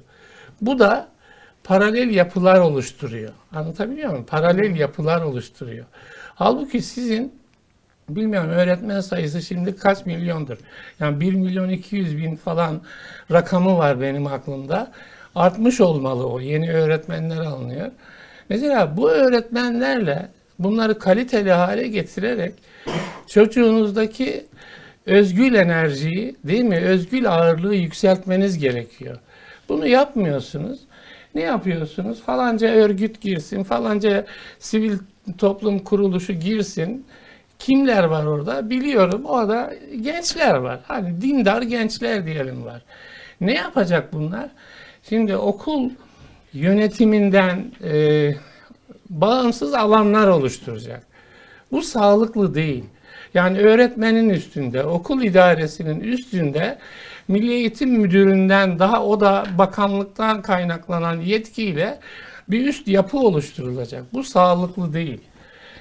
[0.62, 1.08] Bu da
[1.64, 3.32] paralel yapılar oluşturuyor.
[3.52, 4.26] Anlatabiliyor muyum?
[4.26, 5.86] Paralel yapılar oluşturuyor.
[6.36, 7.34] Halbuki sizin
[8.10, 10.58] bilmiyorum öğretmen sayısı şimdi kaç milyondur?
[11.00, 12.82] Yani 1 milyon 200 bin falan
[13.32, 14.92] rakamı var benim aklımda.
[15.36, 16.40] Artmış olmalı o.
[16.40, 17.92] Yeni öğretmenler alınıyor.
[18.50, 20.30] Mesela bu öğretmenlerle
[20.60, 22.54] bunları kaliteli hale getirerek
[23.28, 24.46] çocuğunuzdaki
[25.08, 26.78] özgül enerjiyi değil mi?
[26.78, 29.18] Özgül ağırlığı yükseltmeniz gerekiyor.
[29.70, 30.80] Bunu yapmıyorsunuz.
[31.36, 32.22] Ne yapıyorsunuz?
[32.22, 34.26] Falanca örgüt girsin, falanca
[34.60, 34.98] sivil
[35.38, 37.06] toplum kuruluşu girsin.
[37.60, 38.70] Kimler var orada?
[38.70, 40.80] Biliyorum orada gençler var.
[40.88, 42.82] Hani dindar gençler diyelim var.
[43.42, 44.50] Ne yapacak bunlar?
[45.10, 45.90] Şimdi okul
[46.54, 48.34] yönetiminden e,
[49.10, 51.04] bağımsız alanlar oluşturacak.
[51.72, 52.84] Bu sağlıklı değil.
[53.38, 56.78] Yani öğretmenin üstünde, okul idaresinin üstünde
[57.28, 62.00] Milli Eğitim Müdürü'nden daha o da bakanlıktan kaynaklanan yetkiyle
[62.48, 64.14] bir üst yapı oluşturulacak.
[64.14, 65.22] Bu sağlıklı değil.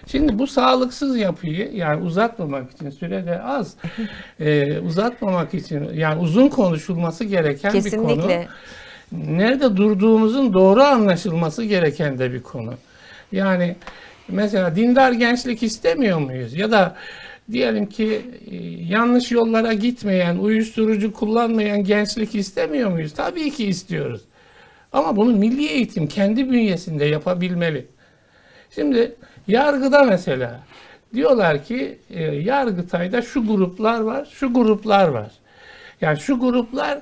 [0.06, 3.74] Şimdi bu sağlıksız yapıyı yani uzatmamak için sürede az
[4.40, 8.06] e, uzatmamak için yani uzun konuşulması gereken bir konu.
[8.06, 8.48] Kesinlikle.
[9.12, 12.74] Nerede durduğumuzun doğru anlaşılması gereken de bir konu.
[13.32, 13.76] Yani
[14.28, 16.54] mesela dindar gençlik istemiyor muyuz?
[16.54, 16.96] Ya da
[17.52, 18.56] diyelim ki e,
[18.92, 23.14] yanlış yollara gitmeyen, uyuşturucu kullanmayan gençlik istemiyor muyuz?
[23.14, 24.20] Tabii ki istiyoruz.
[24.92, 27.86] Ama bunu milli eğitim kendi bünyesinde yapabilmeli.
[28.70, 29.14] Şimdi
[29.48, 30.60] yargıda mesela
[31.14, 35.30] diyorlar ki e, Yargıtay'da şu gruplar var, şu gruplar var.
[36.00, 36.98] Yani şu gruplar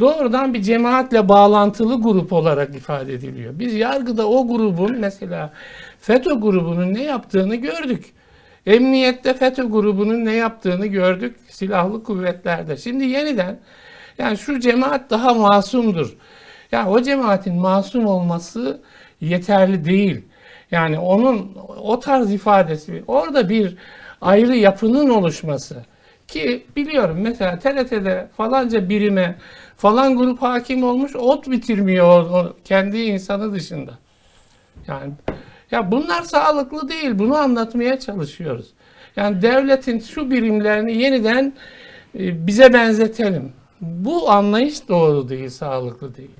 [0.00, 3.58] doğrudan bir cemaatle bağlantılı grup olarak ifade ediliyor.
[3.58, 5.52] Biz yargıda o grubun mesela
[6.00, 8.04] FETÖ grubunun ne yaptığını gördük.
[8.68, 12.76] Emniyette FETÖ grubunun ne yaptığını gördük silahlı kuvvetlerde.
[12.76, 13.58] Şimdi yeniden
[14.18, 16.16] yani şu cemaat daha masumdur.
[16.72, 18.80] Yani o cemaatin masum olması
[19.20, 20.24] yeterli değil.
[20.70, 23.76] Yani onun o tarz ifadesi orada bir
[24.20, 25.84] ayrı yapının oluşması
[26.28, 29.38] ki biliyorum mesela TRT'de falanca birime
[29.76, 33.98] falan grup hakim olmuş ot bitirmiyor kendi insanı dışında.
[34.88, 35.12] Yani
[35.70, 37.18] ya bunlar sağlıklı değil.
[37.18, 38.66] Bunu anlatmaya çalışıyoruz.
[39.16, 41.52] Yani devletin şu birimlerini yeniden
[42.18, 43.52] e, bize benzetelim.
[43.80, 46.30] Bu anlayış doğru değil, sağlıklı değil.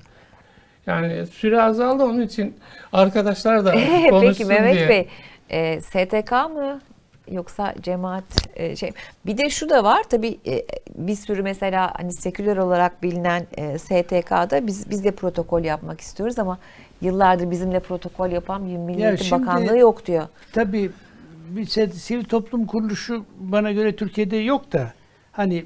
[0.87, 2.55] Yani süre azaldı onun için
[2.93, 3.71] arkadaşlar da
[4.09, 4.89] konuşsun Peki Mehmet diye.
[4.89, 5.07] Bey,
[5.49, 6.79] e, STK mı
[7.31, 8.23] yoksa cemaat
[8.55, 8.91] e, şey
[9.25, 10.65] bir de şu da var tabii e,
[10.95, 16.39] bir sürü mesela hani seküler olarak bilinen e, STK'da biz biz de protokol yapmak istiyoruz
[16.39, 16.59] ama
[17.01, 20.27] yıllardır bizimle protokol yapan bir Milli Eğitim şimdi- Bakanlığı yok diyor.
[20.53, 20.91] Tabii
[21.49, 24.93] bir sivil toplum kuruluşu bana göre Türkiye'de yok da
[25.31, 25.65] hani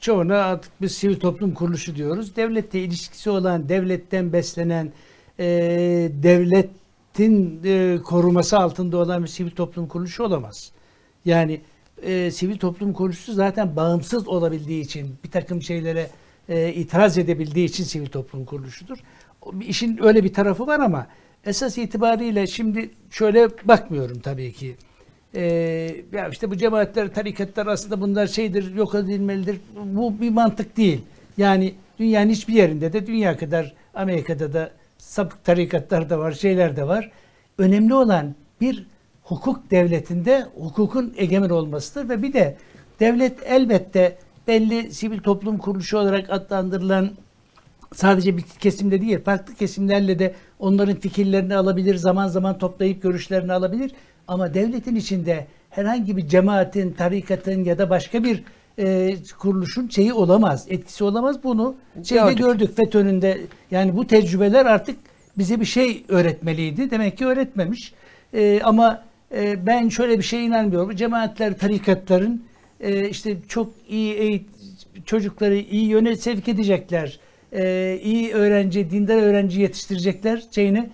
[0.00, 2.36] çoğuna artık biz sivil toplum kuruluşu diyoruz.
[2.36, 4.92] Devletle ilişkisi olan, devletten beslenen,
[5.38, 5.46] e,
[6.22, 10.72] devletin e, koruması altında olan bir sivil toplum kuruluşu olamaz.
[11.24, 11.60] Yani
[12.02, 16.10] e, sivil toplum kuruluşu zaten bağımsız olabildiği için bir takım şeylere
[16.48, 18.98] e, itiraz edebildiği için sivil toplum kuruluşudur.
[19.60, 21.06] İşin öyle bir tarafı var ama
[21.44, 24.76] esas itibariyle şimdi şöyle bakmıyorum tabii ki.
[25.34, 25.42] E,
[26.12, 29.60] ya işte bu cemaatler, tarikatlar aslında bunlar şeydir, yok edilmelidir.
[29.84, 31.02] Bu bir mantık değil.
[31.36, 36.88] Yani dünyanın hiçbir yerinde de dünya kadar Amerika'da da sapık tarikatlar da var, şeyler de
[36.88, 37.10] var.
[37.58, 38.86] Önemli olan bir
[39.22, 42.56] hukuk devletinde hukukun egemen olmasıdır ve bir de
[43.00, 44.18] devlet elbette
[44.48, 47.10] belli sivil toplum kuruluşu olarak adlandırılan
[47.94, 53.92] sadece bir kesimde değil farklı kesimlerle de onların fikirlerini alabilir, zaman zaman toplayıp görüşlerini alabilir.
[54.28, 58.42] Ama devletin içinde herhangi bir cemaatin, tarikatın ya da başka bir
[58.78, 61.44] e, kuruluşun şeyi olamaz, etkisi olamaz.
[61.44, 61.74] Bunu
[62.04, 62.38] şeyde Gördük.
[62.38, 64.96] gördük FETÖ'nün de yani bu tecrübeler artık
[65.38, 66.90] bize bir şey öğretmeliydi.
[66.90, 67.94] Demek ki öğretmemiş.
[68.34, 70.96] E, ama e, ben şöyle bir şeye inanmıyorum.
[70.96, 72.44] Cemaatler, tarikatların
[72.80, 74.48] e, işte çok iyi eğit
[75.04, 77.20] çocukları iyi yöne sevk edecekler.
[77.52, 80.90] E, iyi öğrenci, dindar öğrenci yetiştirecekler şeyini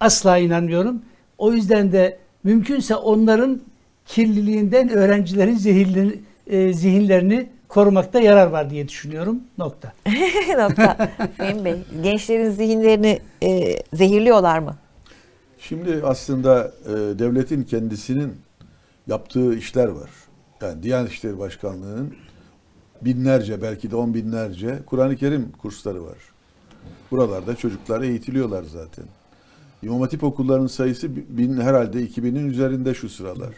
[0.00, 1.02] asla inanmıyorum.
[1.38, 3.60] O yüzden de mümkünse onların
[4.06, 9.40] kirliliğinden öğrencilerin zihinlerini, e, zihinlerini korumakta yarar var diye düşünüyorum.
[9.58, 9.92] Nokta.
[10.58, 11.10] Nokta.
[11.36, 14.76] Fehmi Bey, gençlerin zihinlerini e, zehirliyorlar mı?
[15.58, 18.32] Şimdi aslında e, devletin kendisinin
[19.06, 20.10] yaptığı işler var.
[20.62, 22.14] Yani Diyanet İşleri Başkanlığı'nın
[23.02, 26.18] binlerce belki de on binlerce Kur'an-ı Kerim kursları var.
[27.10, 29.04] Buralarda çocuklar eğitiliyorlar zaten.
[29.82, 33.54] İmam Hatip okullarının sayısı bi- bin, herhalde 2000'in üzerinde şu sıralar.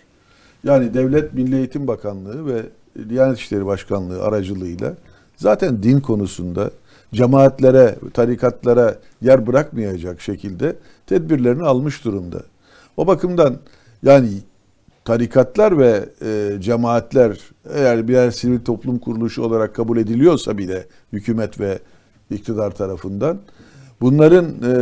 [0.65, 2.63] Yani Devlet Milli Eğitim Bakanlığı ve
[3.09, 4.95] Diyanet İşleri Başkanlığı aracılığıyla
[5.37, 6.71] zaten din konusunda
[7.15, 10.77] cemaatlere, tarikatlara yer bırakmayacak şekilde
[11.07, 12.43] tedbirlerini almış durumda.
[12.97, 13.57] O bakımdan
[14.03, 14.29] yani
[15.07, 17.39] tarikatlar ve e, cemaatler
[17.75, 21.79] eğer birer sivil toplum kuruluşu olarak kabul ediliyorsa bile hükümet ve
[22.31, 23.39] iktidar tarafından
[24.01, 24.75] bunların e,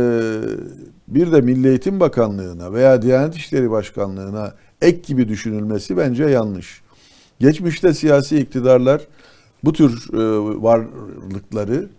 [1.07, 6.81] bir de Milli Eğitim Bakanlığı'na veya Diyanet İşleri Başkanlığı'na ek gibi düşünülmesi bence yanlış.
[7.39, 9.01] Geçmişte siyasi iktidarlar
[9.63, 10.17] bu tür e,
[10.61, 11.89] varlıkları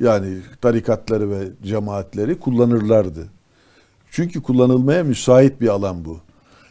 [0.00, 3.28] yani tarikatları ve cemaatleri kullanırlardı.
[4.10, 6.25] Çünkü kullanılmaya müsait bir alan bu.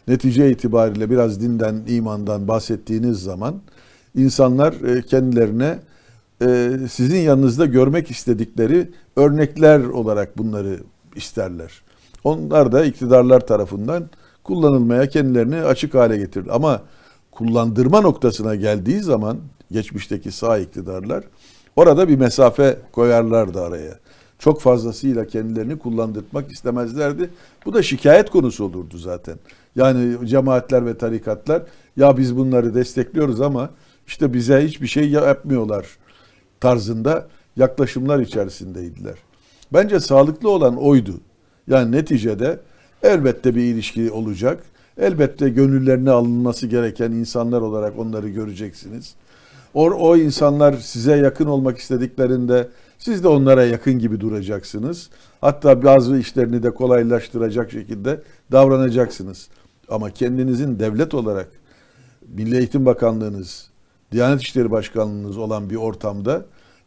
[0.08, 3.56] Netice itibariyle biraz dinden, imandan bahsettiğiniz zaman
[4.16, 5.80] insanlar e, kendilerine
[6.41, 10.80] e, sizin yanınızda görmek istedikleri örnekler olarak bunları
[11.16, 11.82] isterler.
[12.24, 14.10] Onlar da iktidarlar tarafından
[14.43, 16.47] kullanılmaya kendilerini açık hale getirir.
[16.56, 16.82] Ama
[17.32, 19.38] kullandırma noktasına geldiği zaman
[19.72, 21.24] geçmişteki sağ iktidarlar
[21.76, 23.99] orada bir mesafe koyarlardı araya.
[24.39, 27.30] Çok fazlasıyla kendilerini kullandırmak istemezlerdi.
[27.66, 29.36] Bu da şikayet konusu olurdu zaten.
[29.76, 31.63] Yani cemaatler ve tarikatlar
[31.97, 33.69] ya biz bunları destekliyoruz ama
[34.07, 35.86] işte bize hiçbir şey yapmıyorlar
[36.59, 39.15] tarzında yaklaşımlar içerisindeydiler.
[39.73, 41.13] Bence sağlıklı olan oydu.
[41.67, 42.59] Yani neticede
[43.03, 44.63] elbette bir ilişki olacak.
[44.97, 49.15] Elbette gönüllerine alınması gereken insanlar olarak onları göreceksiniz.
[49.73, 52.67] O, o insanlar size yakın olmak istediklerinde
[52.97, 55.09] siz de onlara yakın gibi duracaksınız.
[55.41, 58.21] Hatta bazı işlerini de kolaylaştıracak şekilde
[58.51, 59.49] davranacaksınız.
[59.89, 61.47] Ama kendinizin devlet olarak
[62.27, 63.69] Milli Eğitim Bakanlığınız,
[64.11, 66.45] Diyanet İşleri Başkanlığınız olan bir ortamda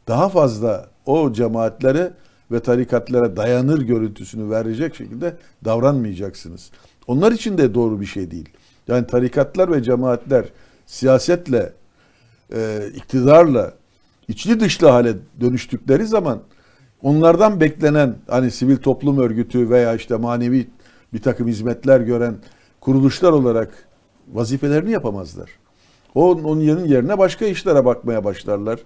[0.09, 2.12] daha fazla o cemaatlere
[2.51, 6.70] ve tarikatlara dayanır görüntüsünü verecek şekilde davranmayacaksınız.
[7.07, 8.49] Onlar için de doğru bir şey değil.
[8.88, 10.44] Yani tarikatlar ve cemaatler
[10.86, 11.72] siyasetle,
[12.55, 13.72] e, iktidarla
[14.28, 16.40] içli dışlı hale dönüştükleri zaman
[17.03, 20.68] onlardan beklenen hani sivil toplum örgütü veya işte manevi
[21.12, 22.36] bir takım hizmetler gören
[22.89, 23.70] kuruluşlar olarak
[24.32, 25.51] vazifelerini yapamazlar.
[26.14, 28.78] O onun yerine başka işlere bakmaya başlarlar.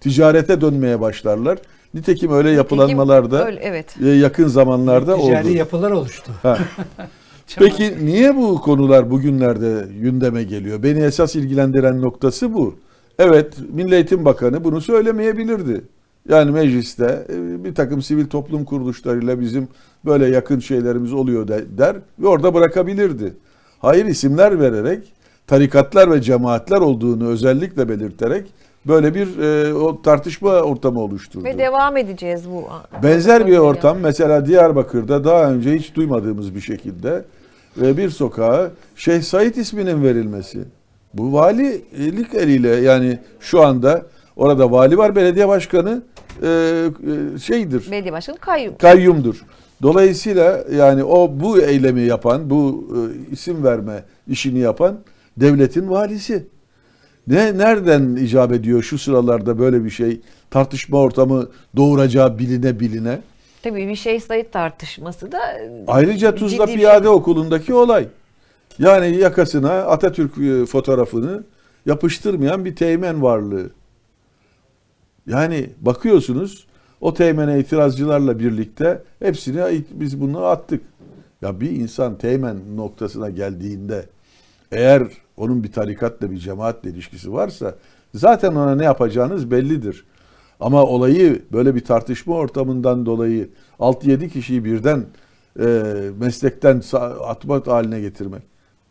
[0.00, 1.58] Ticarete dönmeye başlarlar.
[1.94, 3.96] Nitekim öyle yapılanmalar da Öyle, evet.
[4.02, 5.26] e, yakın zamanlarda oldu.
[5.26, 6.32] Ticari yapılar oluştu.
[6.42, 6.58] Ha.
[7.56, 10.82] Peki niye bu konular bugünlerde gündeme geliyor?
[10.82, 12.74] Beni esas ilgilendiren noktası bu.
[13.18, 15.84] Evet, Milli Eğitim Bakanı bunu söylemeyebilirdi.
[16.28, 19.68] Yani mecliste e, bir takım sivil toplum kuruluşlarıyla bizim
[20.04, 23.34] böyle yakın şeylerimiz oluyor de- der ve orada bırakabilirdi.
[23.80, 25.12] Hayır isimler vererek
[25.46, 28.46] tarikatlar ve cemaatler olduğunu özellikle belirterek
[28.86, 31.44] böyle bir e, o tartışma ortamı oluşturdu.
[31.44, 32.64] Ve devam edeceğiz bu.
[33.02, 37.24] Benzer bir ortam mesela Diyarbakır'da daha önce hiç duymadığımız bir şekilde
[37.82, 40.58] e, bir sokağa Şeyh Said isminin verilmesi.
[41.14, 44.02] Bu valilik eliyle yani şu anda
[44.36, 46.02] orada vali var belediye başkanı
[46.42, 48.74] e, e, şeydir Belediye Başkanı kayyum.
[48.78, 49.44] kayyumdur.
[49.82, 54.98] Dolayısıyla yani o bu eylemi yapan, bu e, isim verme işini yapan
[55.36, 56.46] devletin valisi.
[57.26, 60.20] Ne nereden icap ediyor şu sıralarda böyle bir şey
[60.50, 63.18] tartışma ortamı doğuracağı biline biline.
[63.62, 65.38] Tabii bir şey sayı tartışması da
[65.86, 67.12] Ayrıca Tuzla Piyade şey.
[67.12, 68.08] Okulu'ndaki olay.
[68.78, 71.44] Yani yakasına Atatürk e, fotoğrafını
[71.86, 73.70] yapıştırmayan bir teğmen varlığı.
[75.26, 76.66] Yani bakıyorsunuz
[77.00, 80.82] o teğmene itirazcılarla birlikte hepsini biz bunu attık.
[81.42, 84.06] Ya bir insan teğmen noktasına geldiğinde
[84.72, 85.02] eğer
[85.36, 87.74] onun bir tarikatla bir cemaatle ilişkisi varsa
[88.14, 90.04] zaten ona ne yapacağınız bellidir.
[90.60, 93.48] Ama olayı böyle bir tartışma ortamından dolayı
[93.78, 95.04] 6-7 kişiyi birden
[95.60, 95.84] e,
[96.20, 96.82] meslekten
[97.24, 98.42] atmak haline getirmek.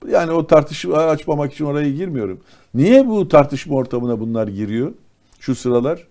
[0.07, 2.39] Yani o tartışma açmamak için oraya girmiyorum.
[2.73, 4.91] Niye bu tartışma ortamına bunlar giriyor
[5.39, 6.07] şu sıralar?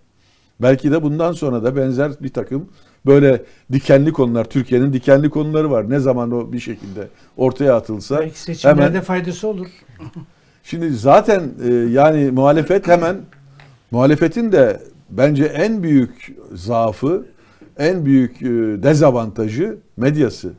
[0.62, 2.68] Belki de bundan sonra da benzer bir takım
[3.06, 3.42] böyle
[3.72, 5.90] dikenli konular, Türkiye'nin dikenli konuları var.
[5.90, 9.66] Ne zaman o bir şekilde ortaya atılsa Belki seçimlerde hemen faydası olur.
[10.62, 13.16] Şimdi zaten e, yani muhalefet hemen
[13.90, 17.26] muhalefetin de bence en büyük zaafı,
[17.78, 18.46] en büyük e,
[18.82, 20.52] dezavantajı medyası.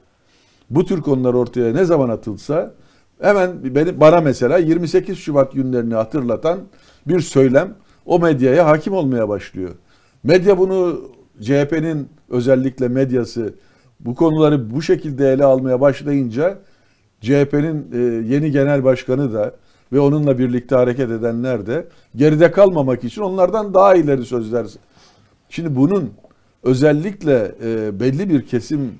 [0.70, 2.74] Bu tür konular ortaya ne zaman atılsa
[3.22, 6.60] hemen benim bana mesela 28 Şubat günlerini hatırlatan
[7.08, 7.76] bir söylem
[8.06, 9.72] o medyaya hakim olmaya başlıyor.
[10.24, 11.02] Medya bunu
[11.42, 13.54] CHP'nin özellikle medyası
[14.00, 16.60] bu konuları bu şekilde ele almaya başlayınca
[17.22, 17.98] CHP'nin e,
[18.34, 19.56] yeni genel başkanı da
[19.94, 24.68] ve onunla birlikte hareket edenler de geride kalmamak için onlardan daha ileri sözler.
[25.50, 26.12] Şimdi bunun
[26.64, 28.92] özellikle e, belli bir kesim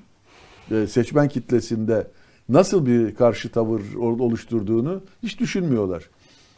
[0.70, 2.06] e, seçmen kitlesinde
[2.48, 6.10] nasıl bir karşı tavır oluşturduğunu hiç düşünmüyorlar.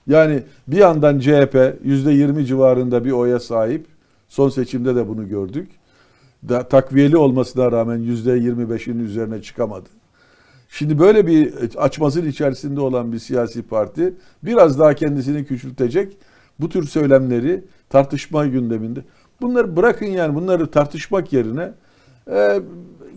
[0.07, 1.55] Yani bir yandan CHP
[1.85, 3.87] %20 civarında bir oya sahip.
[4.33, 5.71] Son seçimde de bunu gördük.
[6.49, 9.89] Da, takviyeli olmasına rağmen %25'in üzerine çıkamadı.
[10.69, 16.17] Şimdi böyle bir açmazın içerisinde olan bir siyasi parti biraz daha kendisini küçültecek
[16.61, 19.01] bu tür söylemleri tartışma gündeminde.
[19.41, 21.73] Bunları bırakın yani bunları tartışmak yerine
[22.31, 22.61] e,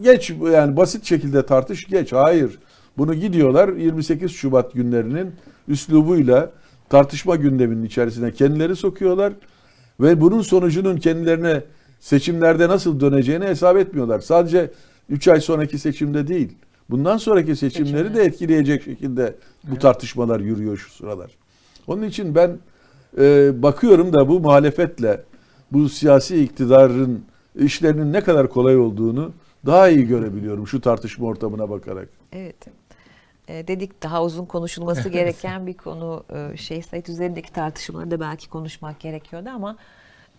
[0.01, 2.13] geç yani basit şekilde tartış geç.
[2.13, 2.59] Hayır.
[2.97, 5.31] Bunu gidiyorlar 28 Şubat günlerinin
[5.67, 6.51] üslubuyla
[6.89, 9.33] tartışma gündeminin içerisine kendileri sokuyorlar
[9.99, 11.63] ve bunun sonucunun kendilerine
[11.99, 14.19] seçimlerde nasıl döneceğini hesap etmiyorlar.
[14.19, 14.71] Sadece
[15.09, 16.57] 3 ay sonraki seçimde değil.
[16.89, 21.31] Bundan sonraki seçimleri de etkileyecek şekilde bu tartışmalar yürüyor şu sıralar.
[21.87, 22.57] Onun için ben
[23.17, 25.23] e, bakıyorum da bu muhalefetle
[25.71, 27.25] bu siyasi iktidarın
[27.55, 29.31] işlerinin ne kadar kolay olduğunu
[29.65, 32.09] daha iyi görebiliyorum şu tartışma ortamına bakarak.
[32.31, 32.55] Evet.
[33.47, 36.23] E, dedik daha uzun konuşulması gereken bir konu.
[36.53, 39.77] E, şey Said üzerindeki tartışmaları da belki konuşmak gerekiyordu ama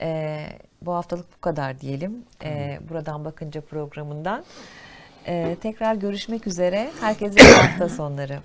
[0.00, 0.46] e,
[0.82, 2.24] bu haftalık bu kadar diyelim.
[2.44, 4.44] E, buradan bakınca programından.
[5.26, 6.90] E, tekrar görüşmek üzere.
[7.00, 8.40] Herkese hafta sonları.